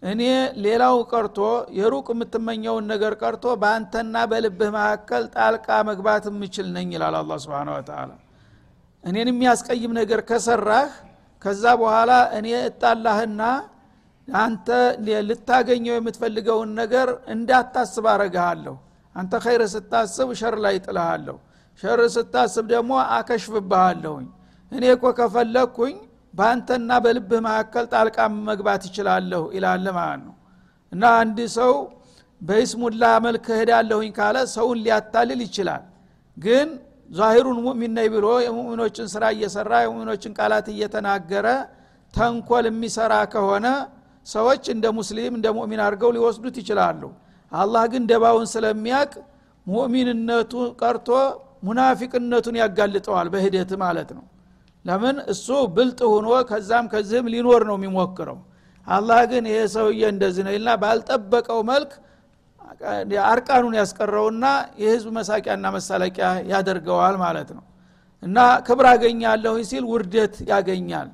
እኔ 0.02 0.22
ሌላው 0.64 0.96
ቀርቶ 1.10 1.38
የሩቅ 1.78 2.06
የምትመኘውን 2.12 2.84
ነገር 2.92 3.12
ቀርቶ 3.22 3.44
በአንተና 3.62 4.14
በልብህ 4.30 4.70
መካከል 4.76 5.24
ጣልቃ 5.34 5.68
መግባት 5.88 6.24
የምችል 6.30 6.68
ነኝ 6.76 6.88
ይላል 6.96 7.16
አላ 7.20 7.36
ስብን 7.44 7.70
ወተላ 7.74 8.10
እኔን 9.04 9.28
የሚያስቀይም 9.32 9.92
ነገር 9.98 10.20
ከሰራህ 10.30 10.88
ከዛ 11.42 11.64
በኋላ 11.82 12.10
እኔ 12.38 12.48
እጣላህና 12.64 13.42
አንተ 14.28 14.68
ልታገኘው 15.28 15.94
የምትፈልገውን 15.96 16.72
ነገር 16.80 17.08
እንዳታስብ 17.34 18.04
አረግሃለሁ 18.12 18.74
አንተ 19.14 19.32
ኸይር 19.44 19.62
ስታስብ 19.72 20.28
ሸር 20.40 20.56
ላይ 20.64 20.76
ጥልሃለሁ 20.84 21.36
ሸር 21.82 22.00
ስታስብ 22.16 22.64
ደግሞ 22.74 22.92
አከሽፍብሃለሁኝ 23.16 24.26
እኔ 24.72 24.84
እኮ 24.94 25.04
ከፈለግኩኝ 25.18 25.94
በአንተና 26.34 26.90
በልብህ 27.04 27.40
መካከል 27.46 27.84
ጣልቃ 27.92 28.18
መግባት 28.48 28.82
ይችላለሁ 28.88 29.42
ይላል 29.56 29.86
ማለት 29.96 30.20
ነው። 30.26 30.34
እና 30.92 31.02
አንድ 31.20 31.38
ሰው 31.56 31.72
በይስሙላ 32.40 33.04
መልክ 33.24 33.46
እሄዳለሁኝ 33.54 34.10
ካለ 34.18 34.36
ሰውን 34.54 34.78
ሊያታልል 34.84 35.40
ይችላል። 35.46 35.82
ግን 36.36 36.68
ዛሂሩን 37.10 37.58
ሙእሚን 37.64 37.92
ነኝ 37.98 38.08
ብሎ 38.14 38.26
የሙእሚኖችን 38.44 39.06
ስራ 39.14 39.24
እየሰራ 39.34 39.72
የሙእሚኖችን 39.84 40.32
ቃላት 40.38 40.66
እየተናገረ 40.74 41.46
ተንኮል 42.14 42.64
የሚሰራ 42.70 43.14
ከሆነ 43.32 43.66
ሰዎች 44.26 44.64
እንደ 44.74 44.86
ሙስሊም 44.98 45.34
እንደ 45.38 45.48
ሙእሚን 45.56 45.80
አድርገው 45.84 46.10
ሊወስዱት 46.16 46.56
ይችላሉ። 46.62 47.02
አላህ 47.52 47.84
ግን 47.92 48.02
ደባውን 48.10 48.46
ስለሚያቅ 48.54 49.12
ሙእሚንነቱ 49.66 50.52
ቀርቶ 50.80 51.08
ሙናፊቅነቱን 51.66 52.56
ያጋልጠዋል 52.60 53.28
በሂደት 53.32 53.72
ማለት 53.82 54.10
ነው 54.16 54.24
ለምን? 54.84 55.16
እሱ 55.32 55.46
ብልጥ 55.76 56.00
ሆኖ 56.12 56.28
ከዛም 56.50 56.86
ከዚህም 56.92 57.26
ሊኖር 57.34 57.62
ነው 57.70 57.76
የሚሞክረው። 57.78 58.38
አላህ 58.86 59.20
ግን 59.30 59.44
ይሄ 59.50 59.58
ሰውዬ 59.74 60.02
እንደዚህ 60.12 60.42
ነው 60.46 60.52
ይልና 60.54 60.70
ባልጠበቀው 60.82 61.60
መልክ 61.70 61.90
አርቃኑን 63.26 63.74
ያስቀረውና 63.78 64.44
የህዝብ 64.82 65.08
መሳቂያና 65.16 65.66
መሳለቂያ 65.76 66.26
ያደርገዋል 66.52 67.16
ማለት 67.24 67.50
ነው። 67.56 67.64
እና 68.22 68.38
ክብር 68.66 68.86
አገኛለሁ 68.92 69.54
ሲል 69.70 69.84
ውርደት 69.92 70.34
ያገኛል። 70.50 71.08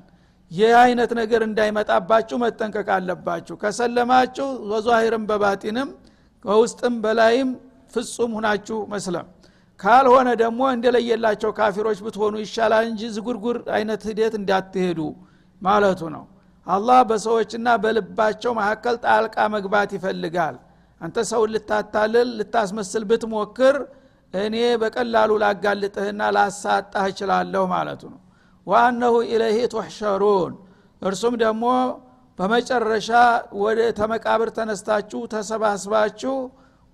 ይህ 0.51 0.73
አይነት 0.81 1.11
ነገር 1.19 1.41
እንዳይመጣባችሁ 1.47 2.37
መጠንቀቅ 2.43 2.87
አለባችሁ። 2.97 3.55
ከሰለማችሁ 3.63 4.47
በዛሂርም 4.69 5.23
በባጢንም 5.29 5.89
በውስጥም 6.45 6.95
በላይም 7.03 7.49
ፍጹም 7.93 8.31
ሁናችሁ 8.37 8.77
መስለም 8.89 9.27
ካልሆነ 9.79 10.29
ደግሞ 10.41 10.61
እንደለየላቸው 10.75 11.51
ካፊሮች 11.57 11.99
ብትሆኑ 12.05 12.35
ይሻላል 12.43 12.85
እንጂ 12.91 13.01
ዝጉርጉር 13.15 13.57
አይነት 13.75 14.01
ሂደት 14.09 14.33
እንዳትሄዱ 14.39 14.99
ማለቱ 15.61 16.01
ነው። 16.15 16.23
አላህ 16.67 16.99
በሰዎችና 17.09 17.67
በልባቸው 17.83 18.51
መካከል 18.59 18.95
ጣልቃ 19.05 19.35
መግባት 19.55 19.91
ይፈልጋል። 19.97 20.55
አንተ 21.01 21.17
ሰውን 21.29 21.51
ልታታልል 21.55 22.29
ልታስመስል 22.39 23.03
ብትሞክር 23.09 23.75
እኔ 24.33 24.55
በቀላሉ 24.81 25.31
ላጋልጥህና 25.43 26.21
ላሳጣህ 26.35 27.05
እችላለሁ 27.11 27.63
ማለቱ 27.73 28.01
ነው። 28.13 28.19
ዋአነሁ 28.67 29.15
ኢለይህ 29.29 29.65
ቱሕሸሩን። 29.73 30.53
እርሱም 31.01 31.35
ደግሞ 31.43 31.65
በመጨረሻ 32.39 33.09
ወደ 33.61 33.79
ተመቃብር 33.99 34.49
ተነስታችሁ 34.57 35.21
ተሰባስባችሁ 35.33 36.35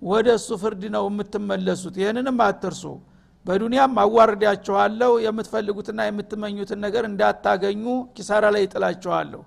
ወደ 0.02 0.28
እሱ 0.38 0.48
ፍርድ 0.62 0.82
ነው 0.94 1.04
የምትመለሱት። 1.08 1.94
ይህንንም 2.00 2.38
አትርሱ። 2.46 2.82
በዱንያም 3.46 3.94
አዋርዳችኋለሁ 4.02 5.10
የምትፈልጉትና 5.24 6.00
የምትመኙትን 6.08 6.78
ነገር 6.84 7.04
እንዳታገኙ 7.08 7.84
ኪሳራ 8.16 8.44
ላይ 8.54 8.62
ይጥላችኋለሁ 8.64 9.42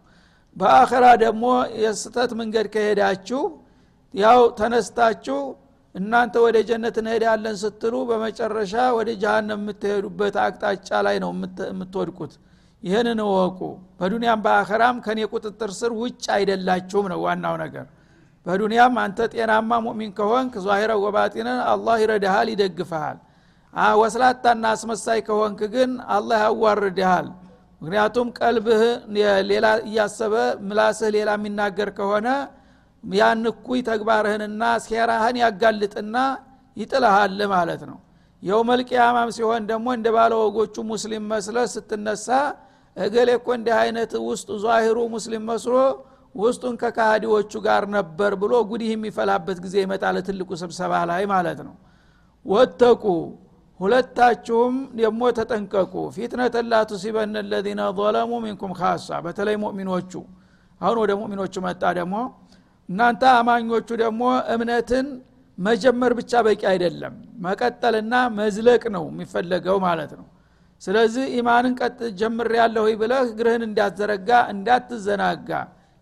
በአኸራ 0.56 1.06
ደግሞ 1.24 1.46
የስተት 1.82 2.32
መንገድ 2.40 2.68
ከሄዳችሁ 2.74 3.42
ያው 4.14 4.40
ተነስታችሁ 4.60 5.40
እናንተ 5.96 6.36
ወደ 6.46 6.58
ጀነት 6.70 6.96
እንሄዳለን 7.02 7.56
ስትሉ 7.62 7.96
በመጨረሻ 8.10 8.74
ወደ 8.98 9.10
ጀሃነም 9.22 9.62
የምትሄዱበት 9.62 10.36
አቅጣጫ 10.44 10.90
ላይ 11.08 11.18
ነው 11.24 11.32
የምትወድቁት። 11.70 12.34
ይህንን 12.84 13.20
እወቁ። 13.26 13.60
በዱንያም 14.00 14.42
በአኸራም 14.46 14.98
ከኔ 15.06 15.20
ቁጥጥር 15.32 15.72
ስር 15.80 15.92
ውጭ 16.02 16.26
አይደላችሁም 16.36 17.06
ነው 17.14 17.20
ዋናው 17.26 17.56
ነገር 17.64 17.86
በዱንያም 18.48 18.96
አንተ 19.02 19.20
ጤናማ 19.34 19.72
ሙእሚን 19.86 20.12
ከሆንክ 20.18 20.54
ዛሂረ 20.66 20.92
ወባጢንን 21.04 21.60
አላህ 21.72 21.96
ይረዳሃል 22.04 22.48
ይደግፈሃል 22.54 23.18
ወስላታና 24.02 24.66
አስመሳይ 24.76 25.20
ከሆንክ 25.28 25.60
ግን 25.74 25.92
አላህ 26.16 26.40
ያዋርድሃል። 26.46 27.28
ምክንያቱም 27.82 28.28
ቀልብህ 28.40 28.84
ሌላ 29.50 29.66
እያሰበ 29.84 30.36
ምላስህ 30.68 31.10
ሌላ 31.16 31.30
የሚናገር 31.38 31.90
ከሆነ 31.98 32.28
ያን 33.04 33.44
እኩይ 33.52 33.82
ተግባርህንና 33.90 34.64
ሴራህን 34.86 35.38
ያጋልጥና 35.44 36.16
ይጥልሃል 36.78 37.40
ማለት 37.54 37.82
ነው። 37.90 38.00
የውመልቅያማም 38.44 39.30
ሲሆን 39.38 39.64
ደግሞ 39.70 39.88
እንደ 39.98 40.08
ባለ 40.16 40.34
ወጎቹ 40.42 40.76
ሙስሊም 40.90 41.24
መስለ 41.32 41.58
ስትነሳ 41.74 42.28
እገሌ 42.98 43.30
እኮ 43.40 43.48
እንዲህ 43.58 43.76
አይነት 43.82 44.12
ውስጡ 44.28 44.50
ዛሂሩ 44.66 44.98
ሙስሊም 45.16 45.44
መስሎ 45.52 45.76
ውስጡን 46.38 46.76
ከካሃዲዎቹ 46.82 47.52
ጋር 47.66 47.84
ነበር 47.96 48.32
ብሎ 48.42 48.54
ጉዲህ 48.72 48.90
የሚፈላበት 48.94 49.58
ጊዜ 49.66 49.76
ይመጣል 49.84 50.18
ትልቁ 50.28 50.50
ስብሰባ 50.62 50.94
ላይ 51.10 51.24
ማለት 51.34 51.60
ነው። 51.68 51.76
ወተቁ 52.46 53.04
ሁለታችሁም 53.80 54.76
ደግሞ 55.00 55.22
ተጠንቀቁ። 55.38 55.94
ፊትነተ 56.16 56.64
ላ 56.70 56.80
ቱሲበነ 56.90 57.42
ለዚነ 57.52 57.82
ظለሙ 58.00 58.32
ሚንኩም 58.46 58.72
ካሳ 58.80 59.20
በተለይ 59.26 59.56
ሙእሚኖቹ። 59.64 60.12
አሁን 60.82 60.98
ወደ 61.04 61.12
ሙእሚኖቹ 61.20 61.56
መጣ 61.68 61.84
ደግሞ። 62.00 62.16
እናንተ 62.90 63.24
አማኞቹ 63.40 63.90
ደግሞ 64.04 64.22
እምነትን 64.54 65.08
መጀመር 65.58 66.12
ብቻ 66.20 66.42
በቂ 66.48 66.62
አይደለም 66.72 67.14
መቀጠልና 67.46 68.14
መዝለቅ 68.38 68.84
ነው 68.96 69.06
የሚፈለገው 69.12 69.78
ማለት 69.86 70.12
ነው። 70.20 70.28
ስለዚህ 70.82 71.26
ኢማንን 71.38 71.74
ቀጥ 71.80 72.00
ጀምር 72.20 72.50
ያለሁ 72.60 72.86
ብለህ 73.02 73.22
እግርህን 73.28 73.64
እንዳትዘረጋ 73.68 74.30
እንዳትዘናጋ 74.54 75.50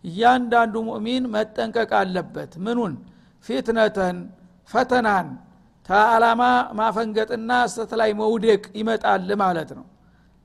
እያንዳንዱ 0.05 0.75
ሙእሚን 0.87 1.23
መጠንቀቅ 1.33 1.91
አለበት። 1.99 2.51
ምኑን? 2.65 2.93
ፊትነተን 3.45 4.17
ፈተናን። 4.69 5.27
ተአላማ 5.85 6.41
ማፈንገጥና 6.77 7.51
እስተት 7.67 7.91
ላይ 7.99 8.11
መውደቅ 8.21 8.63
ይመጣል 8.79 9.29
ማለት 9.43 9.69
ነው። 9.77 9.85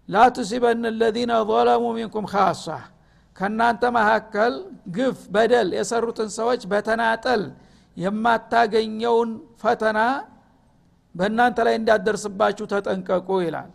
ላቱሲበን 0.09 0.85
ለዚነ 1.01 1.33
ظለሙ 1.51 1.85
ሚንኩም 1.96 2.27
ካሳ 2.33 2.66
ከእናንተ 3.37 3.83
መካከል 3.96 4.55
ግፍ 4.96 5.18
በደል 5.35 5.68
የሰሩትን 5.79 6.29
ሰዎች 6.38 6.62
በተናጠል 6.73 7.42
የማታገኘውን 7.96 9.31
ፈተና 9.62 9.99
በእናንተ 11.14 11.59
ላይ 11.66 11.75
እንዳደርስባችሁ 11.79 12.64
ተጠንቀቁ 12.73 13.29
ይላል። 13.44 13.70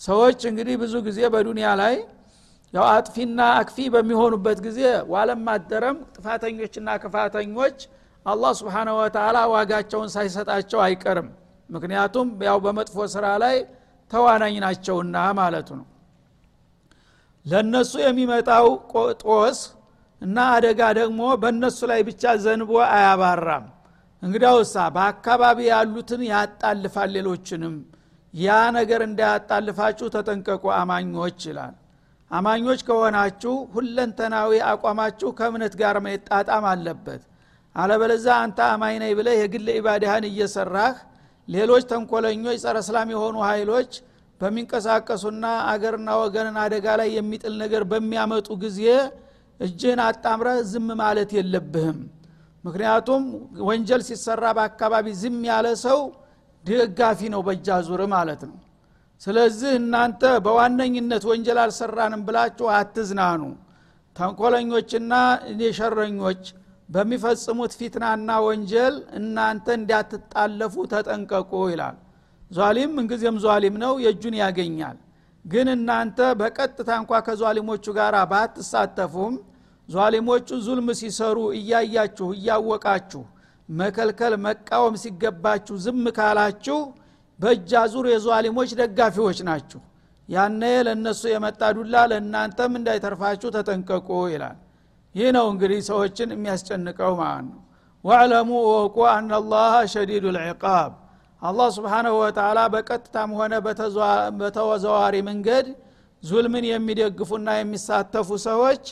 ሰዎች 0.00 0.40
እንግዲህ 0.50 0.76
ብዙ 0.82 0.94
ጊዜ 1.06 1.20
በዱንያ 1.34 1.68
ላይ 1.82 1.94
ያው 2.74 2.84
አጥፊና 2.92 3.40
አክፊ 3.58 3.76
በሚሆኑበት 3.94 4.58
ጊዜ 4.64 4.80
ዋለም 5.12 5.44
አደረም 5.52 5.98
ጥፋተኞችና 6.14 6.88
ክፋተኞች 7.02 7.76
አላህ 8.26 8.52
ስብሓነ 8.60 8.90
ወተላ 8.98 9.38
ዋጋቸውን 9.52 10.10
ሳይሰጣቸው 10.14 10.80
አይቀርም። 10.86 11.28
ምክንያቱም 11.70 12.28
ያው 12.48 12.58
በመጥፎ 12.64 13.06
ስራ 13.14 13.26
ላይ 13.42 13.56
ተዋናኝ 14.10 14.56
ናቸውና 14.64 15.16
ማለቱ 15.38 15.68
ነው። 15.80 15.86
ለነሱ 17.46 17.92
የሚመጣው 18.04 18.66
ጦስ 19.22 19.58
እና 20.22 20.36
አደጋ 20.54 20.80
ደግሞ 21.00 21.22
በእነሱ 21.42 21.78
ላይ 21.90 22.00
ብቻ 22.08 22.34
ዘንቦ 22.44 22.72
አያባራም። 22.90 23.64
እንግዳውሳ 24.22 24.74
በአካባቢ 24.94 25.58
ያሉትን 25.70 26.22
ያጣልፋል 26.30 27.10
ሌሎችንም። 27.16 27.74
ያ 28.34 28.48
ነገር 28.76 29.00
እንዳያጣልፋችሁ 29.08 30.06
ተጠንቀቁ 30.14 30.64
አማኞች 30.78 31.40
ይላል 31.48 31.74
አማኞች 32.34 32.80
ከሆናችሁ 32.86 33.54
ሁለንተናዊ 33.74 34.50
አቋማችሁ 34.70 35.28
ከእምነት 35.38 35.74
ጋር 35.80 35.96
መጣጣም 36.06 36.64
አለበት። 36.70 37.22
አለበለዛ 37.76 38.26
አንተ 38.42 38.58
አማኝ 38.72 38.96
ነኝ 39.02 39.12
ብለህ 39.18 39.36
የግል 39.40 39.68
ኢባዳህን 39.74 40.24
እየሰራህ 40.30 40.96
ሌሎች 41.48 41.84
ተንኮለኞች 41.90 42.58
ጸረ 42.64 42.76
እስላም 42.84 43.08
የሆኑ 43.14 43.36
ኃይሎች 43.48 43.92
በሚንቀሳቀሱና 44.40 45.44
አገርና 45.72 46.10
ወገንን 46.22 46.56
አደጋ 46.62 46.86
ላይ 47.00 47.08
የሚጥል 47.16 47.54
ነገር 47.62 47.82
በሚያመጡ 47.90 48.48
ጊዜ 48.64 48.80
እጅህን 49.60 50.00
አጣምረህ 50.06 50.58
ዝም 50.70 50.88
ማለት 51.00 51.30
የለብህም። 51.36 51.98
ምክንያቱም 52.64 53.22
ወንጀል 53.68 54.02
ሲሰራ 54.08 54.44
በአካባቢ 54.58 55.06
ዝም 55.22 55.38
ያለ 55.50 55.66
ሰው 55.84 56.00
ደጋፊ 56.64 57.20
ነው 57.34 57.40
በእጃ 57.46 57.68
ዙር 57.88 58.02
ማለት 58.14 58.42
ነው 58.48 58.56
ስለዚህ 59.20 59.72
እናንተ 59.80 60.22
በዋነኝነት 60.44 61.24
ወንጀል 61.30 61.58
አልሰራንም 61.62 62.22
ብላችሁ 62.26 62.66
አትዝናኑ። 62.74 63.42
ተንኮለኞችና 64.16 65.12
የሸረኞች 65.62 66.42
በሚፈጽሙት 66.88 67.72
ፊትናና 67.78 68.30
ወንጀል 68.46 68.94
እናንተ 69.18 69.66
እንዳትጣለፉ 69.78 70.74
ተጠንቀቁ 70.92 71.52
ይላል። 71.72 71.96
ዟሊም 72.50 72.90
ምንጊዜም 72.96 73.36
ዟሊም 73.44 73.76
ነው 73.84 73.94
የእጁን 74.04 74.34
ያገኛል። 74.42 74.96
ግን 75.44 75.68
እናንተ 75.74 76.18
በቀጥታ 76.40 76.90
እንኳ 77.00 77.20
ከዟሊሞቹ 77.26 77.84
ጋር 77.98 78.14
ባትሳተፉም 78.30 79.34
ዟሊሞቹ 79.88 80.48
ዙልም 80.66 80.88
ሲሰሩ 81.00 81.38
እያያችሁ 81.58 82.28
እያወቃችሁ 82.36 83.22
መከልከል 83.68 84.34
መቃወም 84.46 84.94
ሲገባችሁ 85.02 85.74
ዝም 85.84 86.04
ካላችሁ 86.16 86.78
በእጅ 87.40 87.70
አዙር 87.80 88.06
የዟሊሞች 88.10 88.70
ደጋፊዎች 88.80 89.38
ናችሁ። 89.48 89.80
ያነ 90.28 90.62
ለእነሱ 90.86 91.22
የመጣ 91.30 91.62
ዱላ 91.76 91.94
ለእናንተም 92.10 92.72
እንዳይተርፋችሁ 92.78 93.48
ተጠንቀቁ 93.56 94.08
ይላል። 94.32 94.58
ይህ 95.14 95.28
ነው 95.36 95.46
እንግዲህ 95.52 95.80
ሰዎችን 95.88 96.28
የሚያስጨንቀው 96.34 97.12
ማለት 97.20 97.46
ነው። 97.48 97.60
ወዕለሙ 98.04 98.50
ወቁ 98.70 98.96
አናላህ 99.12 99.74
ሸዲዱ 99.92 100.24
ልዕቃብ። 100.36 100.92
አላህ 101.42 101.68
ስብሓናሁ 101.76 102.14
ወተላ 102.22 102.58
በቀጥታም 102.74 103.30
ሆነ 103.38 103.54
በተዘዋዋሪ 104.40 105.14
መንገድ 105.28 105.66
ዙልምን 106.22 106.64
የሚደግፉና 106.68 107.48
የሚሳተፉ 107.58 108.28
ሰዎች 108.46 108.84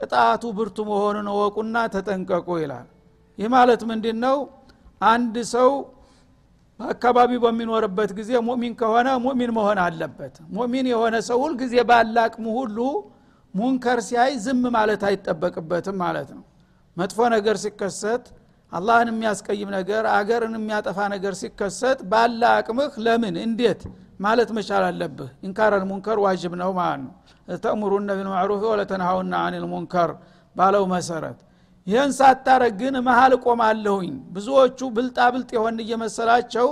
ቅጣቱ 0.00 0.42
ብርቱ 0.58 0.78
መሆኑን 0.90 1.26
እወቁና 1.32 1.76
ተጠንቀቁ 1.94 2.48
ይላል። 2.62 2.86
ይህ 3.38 3.48
ማለት 3.54 3.82
ምንድን 3.90 4.16
ነው 4.24 4.36
አንድ 5.06 5.34
ሰው 5.52 5.70
በአካባቢው 6.80 7.40
በሚኖርበት 7.44 8.10
ጊዜ 8.18 8.30
ሙእሚን 8.46 8.74
ከሆነ 8.80 9.08
ሙእሚን 9.24 9.50
መሆን 9.56 9.78
አለበት። 9.84 10.34
ሙእሚን 10.56 10.86
የሆነ 10.92 11.16
ሰው 11.26 11.38
ሁልጊዜ 11.44 11.74
ባላቅሙ 11.90 12.44
ሁሉ 12.58 12.78
ሙንከር 13.54 13.98
ሲያይ 14.06 14.32
ዝም 14.44 14.62
ማለት 14.76 15.02
አይጠበቅበትም 15.08 15.96
ማለት 16.02 16.28
ነው። 16.36 16.44
መጥፎ 16.96 17.18
ነገር 17.34 17.56
ሲከሰት 17.64 18.24
አላህን 18.72 19.08
የሚያስቀይም 19.12 19.70
ነገር 19.76 20.04
አገርን 20.14 20.54
የሚያጠፋ 20.58 20.98
ነገር 21.14 21.34
ሲከሰት 21.40 21.98
ባለ 22.12 22.42
አቅምህ 22.56 22.92
ለምን 23.06 23.36
እንዴት 23.44 23.80
ማለት 24.20 24.50
መቻል 24.56 24.84
አለብህ። 24.88 25.30
إنكار 25.48 25.84
المنكر 25.90 26.18
واجب 26.24 26.54
ነው 26.62 26.72
ማለት 26.78 27.02
ነው። 27.04 27.12
لتأمرن 27.62 28.10
بالمعروف 28.18 28.64
ولتنهون 28.72 29.34
عن 29.46 29.58
ال 29.58 29.64
ባለው 30.56 30.84
መሰረት 30.92 31.38
ይህን 31.90 32.10
ሳታረግ 32.16 32.74
ግን 32.80 32.94
መሀል 33.06 33.32
እቆማለሁኝ። 33.36 34.12
ብዙዎቹ 34.34 34.80
ብልጣ 34.96 35.18
ብልጥ 35.34 35.50
የሆን 35.56 35.78
እየመሰላቸው 35.84 36.68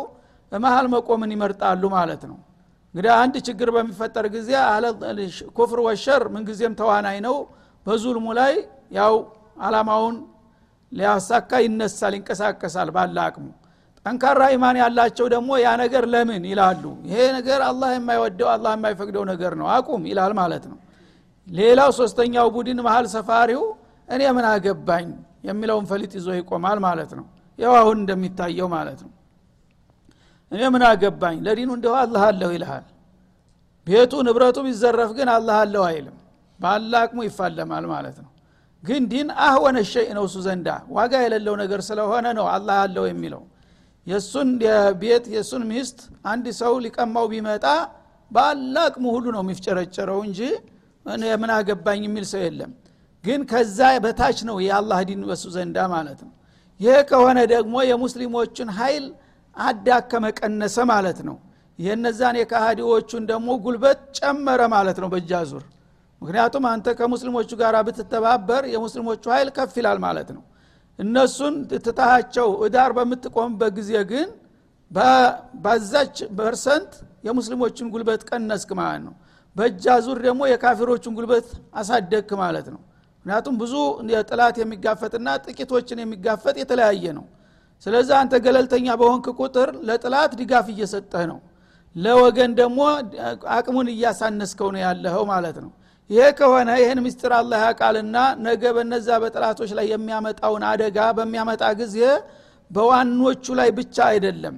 መሀል 0.52 0.86
መቆምን 0.92 1.30
ይመርጣሉ 1.34 1.82
ማለት 1.96 2.22
ነው። 2.30 2.38
እንግዲህ 2.94 3.12
አንድ 3.16 3.34
ችግር 3.46 3.68
በሚፈጠር 3.74 4.26
ጊዜ 4.34 4.50
ኩፍር 5.56 5.80
ወሸር 5.86 6.22
ምንጊዜም 6.34 6.74
ተዋናይ 6.80 7.18
ነው። 7.26 7.36
በዙልሙ 7.86 8.26
ላይ 8.38 8.54
ያው 8.98 9.14
አላማውን 9.60 10.16
ሊያሳካ 10.92 11.50
ይነሳል 11.64 12.14
ይንቀሳቀሳል 12.16 12.88
ባለ 12.96 13.16
አቅሙ። 13.24 13.46
ጠንካራ 14.06 14.42
ኢማን 14.54 14.76
ያላቸው 14.80 15.26
ደግሞ 15.34 15.50
ያ 15.60 15.70
ነገር 15.82 16.04
ለምን 16.12 16.42
ይላሉ። 16.50 16.82
ይሄ 17.08 17.18
ነገር 17.36 17.60
አላህ 17.68 17.90
የማይወደው 17.96 18.48
አላህ 18.54 18.72
የማይፈቅደው 18.76 19.24
ነገር 19.32 19.52
ነው። 19.60 19.66
አቁም 19.74 20.02
ይላል 20.10 20.32
ማለት 20.40 20.64
ነው። 20.70 20.78
ሌላው 21.46 21.90
ሶስተኛው 21.98 22.46
ቡድን 22.54 22.80
መሀል 22.86 23.06
ሰፋሪው 23.14 23.62
እኔ 24.08 24.22
ምን 24.36 24.46
አገባኝ 24.50 25.08
የሚለውን 25.48 25.84
ፈሊጥ 25.90 26.12
ይዞ 26.18 26.28
ይቆማል 26.38 26.78
ማለት 26.86 27.10
ነው። 27.18 27.26
ያው 27.58 27.72
አሁን 27.80 27.96
እንደሚታየው 28.02 28.68
ማለት 28.74 29.00
ነው። 29.04 29.12
እኔ 30.52 30.62
ምን 30.74 30.82
አገባኝ? 30.90 31.36
ለዲኑ 31.46 31.70
እንደሁ 31.76 31.92
አላህ 32.02 32.22
አለሁ 32.28 32.50
ይልሃል። 32.56 32.86
ቤቱ 33.86 34.12
ንብረቱ 34.26 34.58
ቢዘረፍ 34.66 35.10
ግን 35.18 35.28
አላህ 35.34 35.56
አለሁ 35.62 35.82
አይልም። 35.90 36.16
አቅሙ 37.00 37.18
ይፋለማል 37.28 37.84
ማለት 37.92 38.16
ነው። 38.24 38.30
ግን 38.84 39.02
ዲን 39.10 39.28
አህወነ 39.44 39.78
ሸይ 39.92 40.08
ነው 40.16 40.24
እሱ 40.28 40.36
ዘንዳ። 40.46 40.68
ዋጋ 40.96 41.12
የሌለው 41.24 41.54
ነገር 41.62 41.80
ስለሆነ 41.88 42.26
ነው 42.38 42.46
አላህ 42.54 42.76
አለው 42.84 43.04
የሚለው። 43.10 43.42
የእሱን 44.06 44.50
ቤት 45.00 45.24
የእሱን 45.34 45.62
ሚስት 45.70 45.98
አንድ 46.30 46.46
ሰው 46.60 46.74
ሊቀማው 46.84 47.26
ቢመጣ 47.32 47.64
አቅሙ 48.80 49.04
ሁሉ 49.14 49.26
ነው 49.34 49.42
የሚፍጨረጨረው 49.44 50.20
እንጂ 50.26 50.40
ምን 51.36 51.50
አገባኝ 51.56 52.00
የሚል 52.06 52.24
ሰው 52.32 52.40
የለም 52.44 52.72
ግን 53.24 53.40
ከዛ 53.50 53.78
በታች 54.04 54.38
ነው 54.48 54.56
የአላህ 54.64 54.98
ዲን 55.08 55.22
በሱ 55.28 55.44
ዘንዳ 55.54 55.78
ማለት 55.94 56.20
ነው። 56.26 56.32
ይሄ 56.80 56.96
ከሆነ 57.10 57.38
ደግሞ 57.52 57.74
የሙስሊሞችን 57.90 58.68
ኃይል 58.78 59.06
አዳከመ 59.56 60.24
ቀነሰ 60.38 60.76
ማለት 60.92 61.18
ነው። 61.28 61.36
የነዛን 61.78 62.36
የካሃዲዎቹን 62.40 63.24
ደግሞ 63.30 63.48
ጉልበት 63.64 63.98
ጨመረ 64.18 64.60
ማለት 64.74 64.96
ነው 65.02 65.08
በእጃ 65.12 65.32
ዙር 65.50 65.64
ምክንያቱም 66.22 66.64
አንተ 66.70 66.86
ከሙስሊሞቹ 66.98 67.50
ጋር 67.60 67.74
ብትተባበር 67.88 68.62
የሙስሊሞቹ 68.72 69.22
ኃይል 69.34 69.48
ከፍ 69.56 69.74
ይላል 69.80 69.98
ማለት 70.06 70.28
ነው። 70.36 70.42
እነሱን 70.98 71.54
ትታሃቸው 71.84 72.48
እዳር 72.66 72.92
በምትቆምበት 72.96 73.72
ጊዜ 73.78 73.92
ግን 74.10 74.28
በዛች 75.64 76.16
percent 76.38 76.92
የሙስሊሞችን 77.26 77.86
ጉልበት 77.94 78.22
ቀነስክ 78.30 78.70
ማለት 78.80 79.02
ነው። 79.06 79.14
በእጅ 79.56 79.86
አዙር 80.04 80.18
ደግሞ 80.26 80.42
የካፊሮችን 80.50 81.12
ጉልበት 81.18 81.46
አሳደግክ 81.74 82.30
ማለት 82.42 82.66
ነው 82.74 82.80
ምክንያቱም 83.28 83.56
ብዙ 83.60 83.74
ጠላት 84.28 84.56
የሚጋፈጥና 84.60 85.28
ጥቂቶችን 85.44 85.98
የሚጋፈጥ 86.02 86.54
የተለያየ 86.60 87.04
ነው። 87.16 87.24
ስለዚህ 87.86 88.14
አንተ 88.20 88.34
ገለልተኛ 88.44 88.86
በሆንክ 89.00 89.26
ቁጥር 89.38 89.68
ለጠላት 89.88 90.30
ድጋፍ 90.38 90.66
እየሰጠህ 90.72 91.24
ነው። 91.32 91.38
ለወገን 91.96 92.52
ደግሞ 92.60 92.78
አቅሙን 93.56 93.88
እያሳነስከው 93.94 94.70
ነው 94.74 94.80
ያለኸው 94.84 95.24
ማለት 95.32 95.58
ነው። 95.64 95.70
ይሄ 96.10 96.24
ከሆነ 96.38 96.70
ይህን 96.82 97.00
ምስጢር 97.06 97.32
አላህ 97.40 97.60
ያቃልና 97.66 98.16
ነገ 98.46 98.62
በነዛ 98.76 99.08
በጠላቶች 99.22 99.72
ላይ 99.78 99.86
የሚያመጣውን 99.92 100.64
አደጋ 100.70 100.98
በሚያመጣ 101.18 101.62
ጊዜ 101.80 101.98
በዋኖቹ 102.70 103.44
ላይ 103.60 103.70
ብቻ 103.78 103.96
አይደለም 104.10 104.56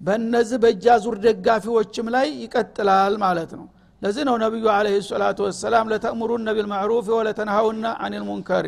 በእነዚህ 0.00 0.60
በእጃ 0.62 0.86
ዙር 1.04 1.16
ደጋፊዎችም 1.26 2.06
ላይ 2.14 2.28
ይቀጥላል 2.44 3.16
ማለት 3.24 3.52
ነው 3.58 3.66
ለዚህ 4.02 4.24
ነው 4.28 4.36
ነቢዩ 4.42 4.64
አለ 4.72 4.86
ሰላቱ 5.08 5.38
ወሰላም 5.46 5.86
ለተእሙሩነ 5.92 6.48
ቢልማዕሩፍ 6.56 7.06
ወለተንሃውና 7.18 7.86
አን 8.04 8.14
ልሙንከሪ 8.14 8.66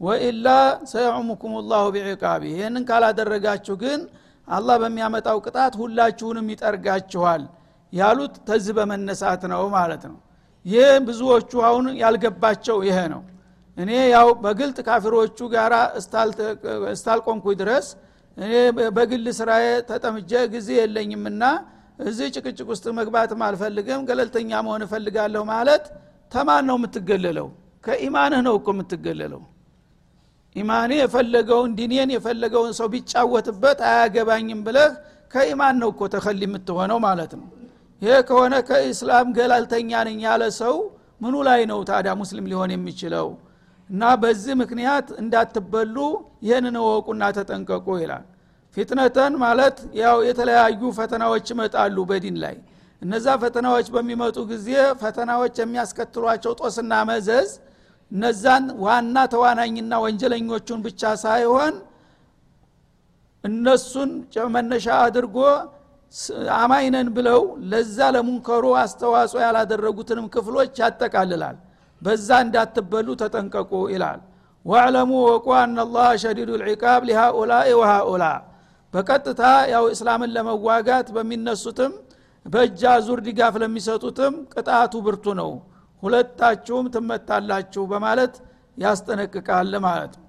ወኢላ 0.00 0.46
ሰየዑሙኩም 0.90 1.52
ላሁ 1.70 1.84
ቢዕቃቢ። 1.94 2.42
ይህንን 2.52 2.82
ካላደረጋችሁ 2.88 3.74
ግን 3.82 4.00
አላህ 4.48 4.76
በሚያመጣው 4.82 5.38
ቅጣት 5.46 5.74
ሁላችሁንም 5.80 6.46
ይጠርጋችኋል 6.52 7.42
ያሉት 7.92 8.34
ተዝ 8.48 8.66
በመነሳት 8.78 9.42
ነው 9.52 9.62
ማለት 9.76 10.02
ነው። 10.10 10.18
ይህ 10.66 10.90
ብዙዎቹ 11.08 11.50
አሁን 11.68 11.86
ያልገባቸው 12.02 12.78
ይሄ 12.88 12.98
ነው። 13.14 13.22
እኔ 13.78 13.90
ያው 14.14 14.28
በግልጥ 14.44 14.78
ካፊሮቹ 14.88 15.38
ጋር 15.54 15.72
እስታልቆንኩ 16.92 17.46
ድረስ 17.60 17.86
እኔ 18.36 18.52
በግል 18.96 19.26
ስራዬ 19.38 19.66
ተጠምጀ 19.90 20.32
ጊዜ 20.54 20.68
የለኝምና 20.80 21.42
እዚህ 21.98 22.26
ጭቅጭቅ 22.34 22.66
ውስጥ 22.72 22.86
መግባትም 22.98 23.40
አልፈልግም 23.46 24.00
ገለልተኛ 24.08 24.50
መሆን 24.66 24.82
እፈልጋለሁ 24.86 25.42
ማለት 25.52 25.84
ተማን 26.32 26.64
ነው 26.68 26.76
የምትገለለው? 26.78 27.46
ከኢማንህ 27.84 28.40
ነው 28.46 28.54
እኮ 28.60 28.68
የምትገለለው። 28.74 29.42
ኢማኔ 30.56 30.92
የፈለገውን 31.00 31.70
ዲኔን 31.78 32.10
የፈለገውን 32.14 32.72
ሰው 32.78 32.86
ቢጫወትበት 32.92 33.78
አያገባኝም 33.88 34.60
ብለህ 34.66 34.92
ከኢማን 35.30 35.76
ነው 35.82 35.88
እኮ 35.94 36.02
ተከሊ 36.14 36.42
የምትሆነው 36.46 36.98
ማለት 37.06 37.32
ነው። 37.40 37.46
ይሄ 38.02 38.14
ከሆነ 38.28 38.54
ከኢስላም 38.68 39.28
ገላልተኛ 39.38 39.90
ነኝ 40.08 40.20
ያለ 40.28 40.44
ሰው 40.60 40.74
ምኑ 41.20 41.34
ላይ 41.48 41.60
ነው 41.70 41.78
ታዲያ 41.90 42.12
ሙስሊም 42.20 42.48
ሊሆን 42.50 42.70
የሚችለው? 42.74 43.28
እና 43.90 44.02
በዚህ 44.22 44.54
ምክንያት 44.62 45.08
እንዳትበሉ 45.22 45.96
ይህንን 46.46 46.76
እወቁና 46.80 47.22
ተጠንቀቁ 47.36 47.86
ይላል 48.02 48.24
ፊትነተን 48.76 49.34
ማለት 49.42 49.76
ያው 50.00 50.16
የተለያዩ 50.28 50.80
ፈተናዎች 50.96 51.46
ይመጣሉ 51.52 51.96
በዲን 52.10 52.36
ላይ። 52.42 52.56
እነዛ 53.02 53.26
ፈተናዎች 53.42 53.86
በሚመጡ 53.94 54.36
ጊዜ 54.50 54.68
ፈተናዎች 55.00 55.54
የሚያስከትሏቸው 55.62 56.52
ጦስና 56.60 56.92
መዘዝ 57.10 57.50
እነዛን 58.12 58.64
ዋና 58.84 59.16
ተዋናኝና 59.32 59.92
ወንጀለኞቹን 60.04 60.80
ብቻ 60.86 61.02
ሳይሆን 61.24 61.74
እነሱን 63.44 64.10
መነሻ 64.54 64.86
አድርጎ 65.04 65.36
አማይነን 66.56 67.08
ብለው 67.16 67.40
ለዛ 67.70 67.98
ለሙንከሩ 68.14 68.64
አስተዋጽኦ 68.82 69.38
ያላደረጉትንም 69.44 70.26
ክፍሎች 70.34 70.74
ያጠቃልላል። 70.82 71.56
በዛ 72.02 72.28
እንዳትበሉ 72.44 73.08
ተጠንቀቁ 73.22 73.72
ይላል። 73.92 74.20
ዋዕለሙ 74.66 75.10
ወቁ 75.26 75.46
አናላህ 75.58 76.08
ሸዲዱ 76.22 76.50
ልዕቃብ 76.62 77.02
ሊሃኡላኢ 77.08 77.68
ወሃኡላ 77.80 78.24
በቀጥታ 78.96 79.42
ያው 79.72 79.84
እስላምን 79.94 80.30
ለመዋጋት 80.36 81.08
በሚነሱትም 81.16 81.94
በእጃ 82.46 82.82
ዙር 83.06 83.20
ድጋፍ 83.26 83.54
ለሚሰጡትም 83.62 84.34
ቅጣቱ 84.54 84.94
ብርቱ 85.06 85.26
ነው። 85.40 85.50
ሁለታችሁም 86.02 86.86
ትመታላችሁ 86.94 87.82
በማለት 87.92 88.34
ያስጠነቅቃል 88.78 89.72
ማለት 89.86 90.12
ነው። 90.16 90.24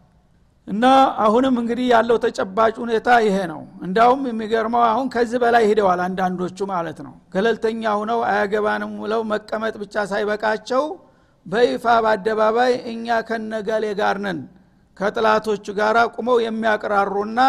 እና 0.67 0.86
አሁንም 1.25 1.56
እንግዲህ 1.62 1.86
ያለው 1.93 2.17
ተጨባጭ 2.23 2.73
ሁኔታ 2.84 3.10
ይሄ 3.25 3.38
ነው። 3.51 3.62
እንዳውም 3.86 4.23
የሚገርመው 4.30 4.84
አሁን 4.89 5.08
ከዚህ 5.13 5.39
በላይ 5.43 5.63
ሂደዋል 5.69 6.01
አንዳንዶቹ 6.08 6.60
ማለት 6.73 6.99
ነው። 7.06 7.13
ገለልተኛ 7.34 7.93
ሁነው 8.01 8.19
አያገባንም 8.30 8.91
ብለው 9.03 9.21
መቀመጥ 9.32 9.75
ብቻ 9.84 10.06
ሳይበቃቸው 10.12 10.84
በይፋ 11.45 11.86
በአደባባይ 12.06 12.73
እኛ 12.93 13.17
ከነገሌ 13.30 13.86
ጋር 13.99 14.17
ነን 14.25 14.39
ከጥላቶቹ 14.97 15.65
ጋር 15.80 15.97
ቁመው 16.15 16.38
የሚያቅራሩና 16.45 17.39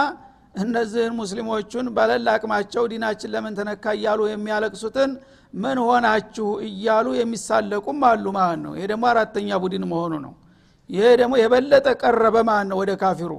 እነዚህን 0.54 1.12
ሙስሊሞቹን 1.18 1.86
በለላ 1.96 2.28
አቅማቸው 2.36 2.84
ዲናችን 2.92 3.30
ለምን 3.34 3.56
ተነካ 3.58 3.84
እያሉ 3.96 4.20
የሚያለቅሱትን 4.30 5.10
ምን 5.54 5.78
ሆናችሁ 5.84 6.48
እያሉ 6.66 7.06
የሚሳለቁም 7.18 8.00
አሉ 8.08 8.24
ማለት 8.36 8.60
ነው። 8.64 8.72
ይሄ 8.76 8.86
ደግሞ 8.92 9.04
አራተኛ 9.12 9.50
ቡድን 9.62 9.84
መሆኑ 9.92 10.12
ነው። 10.26 10.32
ይሄ 10.90 11.06
ደግሞ 11.20 11.34
የበለጠ 11.40 11.86
ቀረበ 12.02 12.36
ማን 12.48 12.66
ነው 12.70 12.78
ወደ 12.82 12.92
ካፊሩ። 13.02 13.32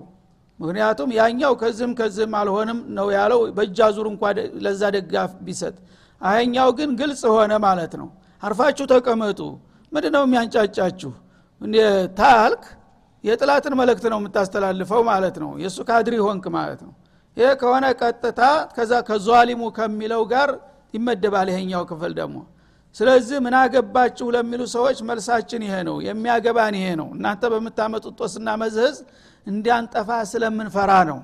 ምክንያቱም 0.59 1.09
ያኛው 1.17 1.53
ከዝም 1.61 1.91
ከዝም 1.99 2.33
አልሆንም 2.39 2.79
ነው 2.97 3.07
ያለው። 3.17 3.41
በእጃ 3.57 3.79
ዙር 3.95 4.07
እንኳ 4.11 4.23
ለዛ 4.65 4.81
ደጋፍ 4.95 5.31
ቢሰጥ። 5.45 5.75
አያኛው 6.21 6.69
ግን 6.79 6.89
ግልጽ 7.01 7.21
ሆነ 7.35 7.53
ማለት 7.65 7.93
ነው። 8.01 8.09
አርፋችሁ 8.43 8.85
ተቀመጡ። 8.91 9.39
ምንድ 9.91 10.05
ነው 10.15 10.23
የሚያንጫጫችሁ 10.27 11.11
ታልክ 12.19 12.63
የጥላትን 13.23 13.73
መልእክት 13.79 14.05
ነው 14.11 14.19
የምታስተላልፈው 14.21 15.01
ማለት 15.09 15.35
ነው። 15.43 15.51
የእሱ 15.63 15.77
ካድሪ 15.89 16.15
ሆንክ 16.25 16.45
ማለት 16.55 16.81
ነው። 16.85 16.93
ይሄ 17.37 17.49
ከሆነ 17.61 17.85
ቀጥታ 18.01 18.41
ከዛ 18.75 18.93
ከዟሊሙ 19.07 19.61
ከሚለው 19.77 20.23
ጋር 20.31 20.49
ይመደባል 20.93 21.47
ይሄኛው 21.51 21.83
ክፍል 21.89 22.13
ደግሞ። 22.19 22.37
ስለዚህ 22.95 23.37
ምን 23.45 23.55
አገባችሁ 23.59 24.27
ለሚሉ 24.35 24.61
ሰዎች 24.75 24.99
መልሳችን 25.09 25.61
ይሄ 25.65 25.75
ነው 25.87 25.97
የሚያገባን 26.07 26.75
ይሄ 26.79 26.87
ነው። 27.01 27.07
እናንተ 27.15 27.43
በምታመጡት 27.53 28.13
ጦስና 28.21 28.49
መዝህዝ 28.61 28.95
እንዲያንጠፋ 29.47 30.09
ስለምንፈራ 30.31 30.91
ነው። 31.11 31.19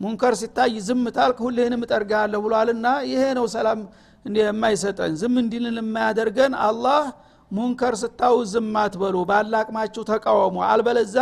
ሙንከር 0.00 0.34
ሲታይ 0.40 0.74
ዝም 0.86 1.04
ካልክ 1.16 1.38
ሁልህንም 1.44 1.82
እጠርጋለሁ 1.86 2.40
ብሏልና 2.46 2.86
ይሄ 3.10 3.22
ነው 3.38 3.46
ሰላም 3.54 3.80
የማይሰጠን። 4.24 5.12
ዝም 5.20 5.34
እንዲልን 5.42 5.78
የማያደርገን 5.82 6.54
አላህ 6.66 7.02
ሙንከር 7.50 7.94
ስታዩ 8.00 8.36
ዝም 8.52 8.72
አትበሉ 8.80 9.16
ባላቅማችሁ 9.30 10.02
ተቃወሙ። 10.10 10.56
አለበለዚያ 10.68 11.16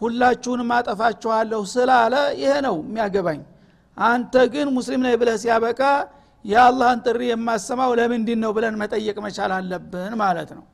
ሁላችሁንም 0.00 0.70
አጠፋችኋለሁ 0.76 1.62
ስላለ 1.72 2.14
ይሄ 2.40 2.52
ነው 2.66 2.76
የሚያገባኝ። 2.82 3.40
አንተ 3.96 4.34
ግን 4.52 4.68
ሙስሊም 4.76 5.02
ነህ 5.06 5.14
ብለህ 5.20 5.36
ሲያበቃ 5.42 5.80
የአላህን 6.44 7.00
ጥሪ 7.06 7.20
የማሰማው 7.28 7.90
ለምንድን 7.98 8.40
ነው 8.44 8.50
ብለን 8.56 8.74
መጠየቅ 8.80 9.16
መቻል 9.26 9.52
አለብን 9.56 10.14
ማለት 10.22 10.50
ነው። 10.58 10.64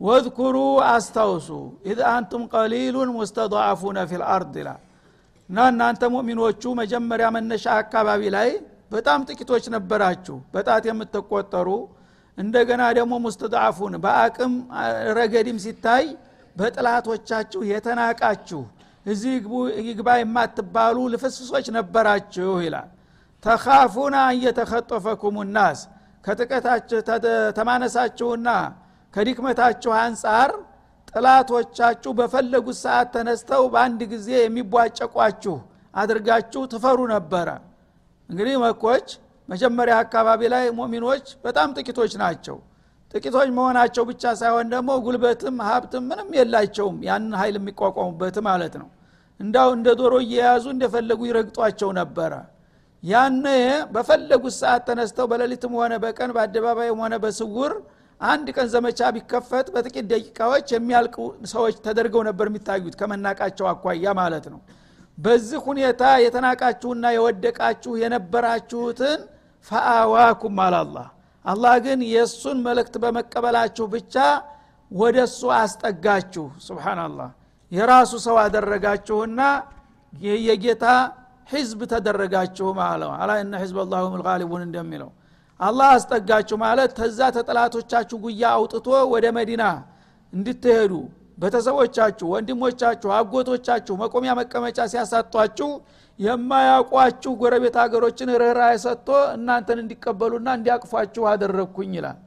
واذكروا 0.00 0.56
አስታውሱ። 0.88 1.48
إذ 1.90 2.00
أنتم 2.12 2.42
قليل 2.52 3.10
مستضعفون 3.16 3.98
في 4.08 4.18
الأرض 4.22 4.54
ይላል። 4.60 4.80
እና 5.50 5.58
እናንተ 5.72 6.02
ሙእሚኖቹ 6.12 6.62
መጀመሪያ 6.80 7.26
መነሻ 7.36 7.64
አካባቢ 7.80 8.22
ላይ 8.36 8.50
በጣም 8.92 9.20
ጥቂቶች 9.28 9.64
ነበራችሁ 9.74 10.36
በጣት 10.54 10.82
የምትቆጠሩ 10.88 11.68
እንደገና 12.38 12.82
ደግሞ 12.98 13.14
ሙስተضዓፉን 13.24 13.94
በአቅም 14.04 14.52
ረገድም 15.18 15.58
ሲታይ 15.64 16.04
በጥላቶቻችሁ 16.56 17.60
የተናቃችሁ 17.70 18.60
እዚህ 19.06 19.32
ይግባ 19.88 20.08
የማትባሉ 20.20 20.96
ልፍስፍሶች 21.12 21.66
ነበራችሁ 21.76 22.52
ይላል። 22.64 22.88
ተኻፉና 23.44 24.16
እየተኸጦፈኩም 24.36 25.36
ናስ 25.56 25.80
ከጥቀታችሁ 26.24 26.98
ተማነሳችሁና 27.58 28.48
ከድክመታችሁ 29.14 29.92
አንጻር 30.02 30.50
ጥላቶቻችሁ 31.10 32.12
በፈለጉት 32.18 32.76
ሰዓት 32.84 33.08
ተነስተው 33.14 33.62
በአንድ 33.74 34.00
ጊዜ 34.12 34.28
የሚቧጨቋችሁ 34.38 35.56
አድርጋችሁ 35.94 36.62
ትፈሩ 36.72 36.98
ነበረ። 37.12 37.48
እንግዲህ 38.28 38.56
መኮች 38.64 39.06
መጀመሪያ 39.48 39.94
አካባቢ 40.04 40.40
ላይ 40.52 40.64
ሙሚኖች 40.78 41.26
በጣም 41.44 41.68
ጥቂቶች 41.76 42.12
ናቸው። 42.22 42.56
ጥቂቶች 43.14 43.48
መሆናቸው 43.56 44.04
ብቻ 44.08 44.22
ሳይሆን 44.40 44.66
ደግሞ 44.72 44.90
ጉልበትም 45.04 45.56
ሀብትም 45.66 46.04
ምንም 46.10 46.30
የላቸውም 46.38 46.96
ያንን 47.08 47.34
ኃይል 47.40 47.56
የሚቋቋሙበት 47.58 48.36
ማለት 48.48 48.74
ነው። 48.80 48.88
እንዳው 49.40 49.68
እንደ 49.76 49.88
ዶሮ 50.00 50.14
እየያዙ 50.24 50.64
እንደፈለጉ 50.72 51.20
ይረግጧቸው 51.28 51.90
ነበረ። 52.00 52.32
ያነ 53.02 53.46
በፈለጉት 53.94 54.54
ሰዓት 54.60 54.82
ተነስተው 54.88 55.26
በሌሊትም 55.30 55.72
ሆነ 55.78 55.94
በቀን 56.04 56.30
በአደባባይም 56.36 57.00
ሆነ 57.02 57.14
በስውር 57.24 57.72
አንድ 58.20 58.46
ቀን 58.56 58.66
ዘመቻ 58.74 59.00
ቢከፈት 59.14 59.66
በጥቂት 59.74 60.06
ደቂቃዎች 60.12 60.66
የሚያልቁ 60.74 61.16
ሰዎች 61.52 61.76
ተደርገው 61.86 62.22
ነበር 62.28 62.46
የሚታዩት 62.50 62.94
ከመናቃቸው 63.00 63.66
አኳያ 63.72 64.14
ማለት 64.20 64.46
ነው። 64.52 64.60
በዚህ 65.18 65.58
ሁኔታ 65.66 66.02
የተናቃችሁና 66.24 67.04
የወደቃችሁ 67.16 67.92
የነበራችሁትን 68.02 69.20
ፈአዋኩም 69.66 70.58
አላላህ 70.60 71.06
አላህ። 71.44 71.74
ግን 71.84 72.00
የእሱን 72.12 72.58
መልእክት 72.66 72.94
በመቀበላችሁ 73.02 73.86
ብቻ 73.94 74.14
ወደ 74.90 75.16
እሱ 75.28 75.40
አስጠጋችሁ። 75.58 76.46
ስብናላህ 76.66 77.30
የራሱ 77.72 78.12
ሰው 78.26 78.36
አደረጋችሁና 78.42 79.40
የጌታ 80.46 80.84
ህዝብ 81.50 81.80
ተደረጋችሁ 81.92 82.66
ማለት 82.78 83.06
ነው። 83.06 83.14
አላ 83.20 83.32
እነ 83.42 83.54
ህዝብ 83.62 83.76
አላሁ 83.82 84.12
ልጋሊቡን 84.20 84.62
እንደሚለው 84.66 85.10
አላህ 85.60 85.88
አስጠጋችሁ 85.96 86.56
ማለት 86.62 86.90
ተዛ 86.98 87.18
ተጠላቶቻችሁ 87.36 88.16
ጉያ 88.24 88.44
አውጥቶ 88.56 88.86
ወደ 89.12 89.26
መዲና 89.36 89.64
እንድትሄዱ 90.32 90.92
ቤተሰቦቻችሁ 91.38 92.26
ወንድሞቻችሁ 92.34 93.10
አጎቶቻችሁ 93.16 93.94
መቆሚያ 94.02 94.32
መቀመጫ 94.40 94.78
ሲያሳጧችሁ 94.92 95.68
የማያውቋችሁ 96.18 97.32
ጎረቤት 97.40 97.76
ሀገሮችን 97.82 98.28
ርኅራ 98.42 98.60
ሰጥቶ 98.84 99.08
እናንተን 99.36 99.78
እንዲቀበሉና 99.82 100.48
እንዲያቅፏችሁ 100.58 101.24
አደረግኩኝ 101.30 101.92
ይላል። 101.98 102.18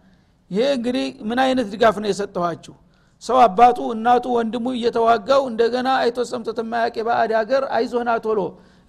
ይሄ 0.51 0.65
እንግዲህ 0.77 1.07
ምን 1.29 1.39
አይነት 1.43 1.67
ድጋፍ 1.73 1.95
ነው 2.01 2.09
የሰጠኋችሁ? 2.11 2.73
ሰው 3.23 3.37
አባቱ 3.43 3.77
እናቱ 3.93 4.25
ወንድሙ 4.37 4.65
እየተዋጋው 4.75 5.41
እንደገና 5.51 5.89
አይቶ 6.01 6.17
ሰምቶት 6.31 6.57
የማያቅ 6.61 6.93
የባዕድ 6.99 7.31
ሀገር 7.39 7.63
አይዞህና 7.77 8.11
ቶሎ 8.25 8.39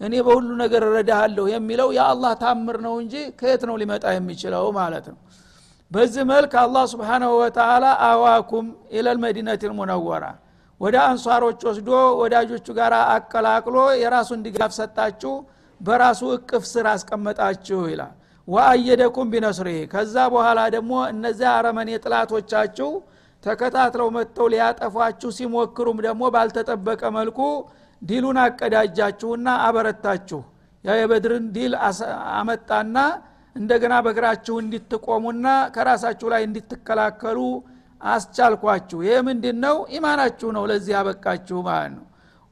እኔ 0.00 0.14
በሁሉ 0.26 0.48
ነገር 0.62 0.82
እረዳሃለሁ 0.88 1.44
የሚለው 1.52 1.88
የአላህ 1.96 2.32
ታምር 2.42 2.76
ነው 2.84 2.94
እንጂ 3.02 3.14
ከየት 3.40 3.62
ነው 3.68 3.76
ሊመጣ 3.82 4.04
የሚችለው 4.16 4.66
ማለት 4.78 5.06
ነው። 5.12 5.18
በዚህ 5.90 6.24
መልክ 6.30 6.52
አላህ 6.62 6.84
ስብሓናሁ 6.92 7.30
ወተላ 7.40 7.84
አዋኩም 8.08 8.66
ኢለልመዲነት 8.92 9.62
ልሙነወራ 9.70 10.24
ወደ 10.80 10.96
አንሷሮች 11.06 11.60
ወስዶ 11.68 11.90
ወዳጆቹ 12.20 12.66
ጋር 12.78 12.92
አቀላቅሎ 13.12 13.76
የራሱን 14.02 14.40
ድጋፍ 14.46 14.72
ሰጣችሁ 14.78 15.32
በራሱ 15.80 16.20
እቅፍ 16.36 16.64
ስር 16.70 16.86
አስቀመጣችሁ 16.92 17.80
ይላል። 17.92 18.12
ወአየደኩም 18.48 19.30
ቢነስሪ 19.32 19.70
ከዛ 19.92 20.14
በኋላ 20.34 20.60
ደግሞ 20.74 20.92
እነዚያ 21.12 21.48
አረመኔ 21.56 21.90
ጥላቶቻችሁ 22.04 22.90
ተከታትለው 23.44 24.08
መጥተው 24.16 24.46
ሊያጠፏችሁ 24.52 25.30
ሲሞክሩም 25.36 25.98
ደግሞ 26.06 26.22
ባልተጠበቀ 26.34 27.02
መልኩ 27.18 27.40
ድሉን 28.02 28.38
አቀዳጃችሁና 28.44 29.48
አበረታችሁ። 29.66 30.40
ያ 30.84 30.96
የበድርን 31.00 31.46
ድል 31.56 31.72
አመጣና 32.38 32.96
እንደገና 33.56 33.94
በእግራችሁ 34.04 34.56
እንድትቆሙና 34.62 35.46
ከራሳችሁ 35.74 36.28
ላይ 36.34 36.42
እንድትከላከሉ 36.48 37.38
አስቻልኳችሁ። 38.00 38.98
ይህ 39.06 39.18
ምንድ 39.26 39.44
ነው 39.64 39.76
ኢማናችሁ 39.94 40.48
ነው 40.56 40.64
ለዚህ 40.70 40.92
ያበቃችሁ 40.96 41.58
ማለት 41.68 41.92
ነው። 41.96 42.04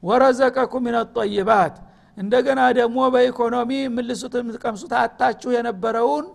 ورزقكم 0.03 0.83
من 0.87 0.95
الطيبات 1.17 1.75
እንደገና 2.17 2.61
ደግሞ 2.77 2.99
በኢኮኖሚ 3.13 3.71
የምትልሱት 3.95 4.33
የምትቀምሱት 4.39 4.93
አጥታችሁ 5.01 5.49
የነበረውን 5.55 6.25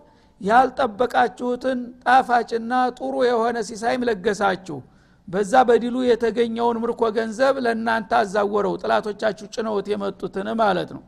ያልጠበቃችሁትን 0.41 1.79
ጣፋጭና 2.05 2.71
ጥሩ 2.97 3.13
የሆነ 3.27 3.57
ሲሳይም 3.67 4.01
ለገሳችሁ። 4.09 4.77
በዛ 5.27 5.53
በዲሉ 5.67 5.95
የተገኘውን 6.05 6.77
ምርኮ 6.83 7.01
ገንዘብ 7.17 7.55
ለእናንተ 7.65 8.11
አዛወረው። 8.19 8.73
ጥላቶቻችሁ 8.81 9.45
ጭነውት 9.55 9.87
የመጡትን 9.91 10.47
ማለት 10.61 10.89
ነው። 10.95 11.03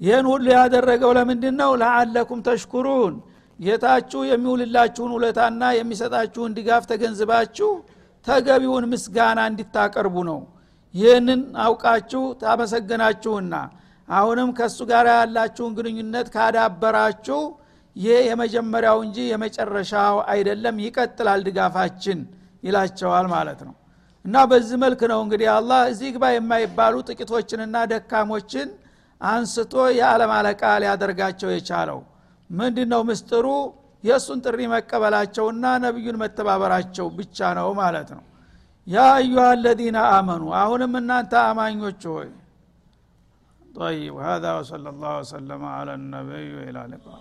ይህን 0.00 0.26
ሁሉ 0.30 0.46
ያደረገው 0.54 1.10
ለምንድን 1.18 1.56
ነው 1.60 1.72
ለአለኩም 1.82 2.40
ተሽኩሩን 2.46 3.14
ጌታችሁ 3.62 4.20
የሚውልላችሁን 4.28 5.12
ውለታና 5.16 5.62
የሚሰጣችሁን 5.78 6.54
ድጋፍ 6.56 6.84
ተገንዝባችሁ 6.90 7.70
ተገቢውን 8.26 8.84
ምስጋና 8.92 9.40
እንዲታቀርቡ 9.50 10.16
ነው። 10.30 10.40
ይህንን 10.94 11.40
አውቃችሁ 11.64 12.22
ታመሰገናችሁና 12.42 13.54
አሁንም 14.08 14.48
ከእሱ 14.58 14.78
ጋር 14.90 15.06
ያላችሁን 15.12 15.72
ግንኙነት 15.78 16.26
ካዳበራችሁ 16.34 17.40
ይህ 17.96 18.18
የመጀመሪያው 18.28 18.98
እንጂ 19.06 19.18
የመጨረሻው 19.30 20.16
አይደለም 20.32 20.76
ይቀጥላል 20.84 21.40
ድጋፋችን 21.48 22.20
ይላቸዋል 22.62 23.26
ማለት 23.34 23.60
ነው። 23.66 23.74
እና 24.24 24.36
በዚህ 24.50 24.76
መልክ 24.82 25.00
ነው 25.12 25.20
እንግዲህ 25.24 25.48
አላህ 25.54 25.80
እዚህ 25.92 26.10
ግባ 26.16 26.24
የማይባሉ 26.32 26.94
ጥቂቶችንና 27.08 27.76
ደካሞችን 27.92 28.68
አንስቶ 29.20 29.72
የዓለም 29.98 30.32
አለቃ 30.36 30.62
ሊያደርጋቸው 30.82 31.50
የቻለው 31.52 31.98
ምንድ 32.51 32.77
ነው 32.93 33.01
ምስጥሩ 33.09 33.45
የእሱን 34.03 34.39
ጥሪ 34.45 34.59
መቀበላቸውና 34.73 35.65
ነቢዩን 35.85 36.17
መተባበራቸው 36.23 37.07
ብቻ 37.19 37.47
ነው 37.59 37.69
ማለት 37.81 38.09
ነው 38.17 38.23
ያ 38.87 39.05
አዩሃ 39.15 39.45
አለዚነ 39.53 39.97
አመኑ 40.17 40.43
አሁንም 40.63 40.93
እናንተ 41.01 41.33
አማኞች 41.51 42.03
ሆይ 42.15 42.29
طيب 43.79 44.15
هذا 44.29 44.49
وصلى 44.57 44.89
الله 44.89 45.13
وسلم 45.21 45.61
على 45.77 45.93
النبي 45.93 46.47
وإلى 46.57 46.79
اللقاء 46.85 47.19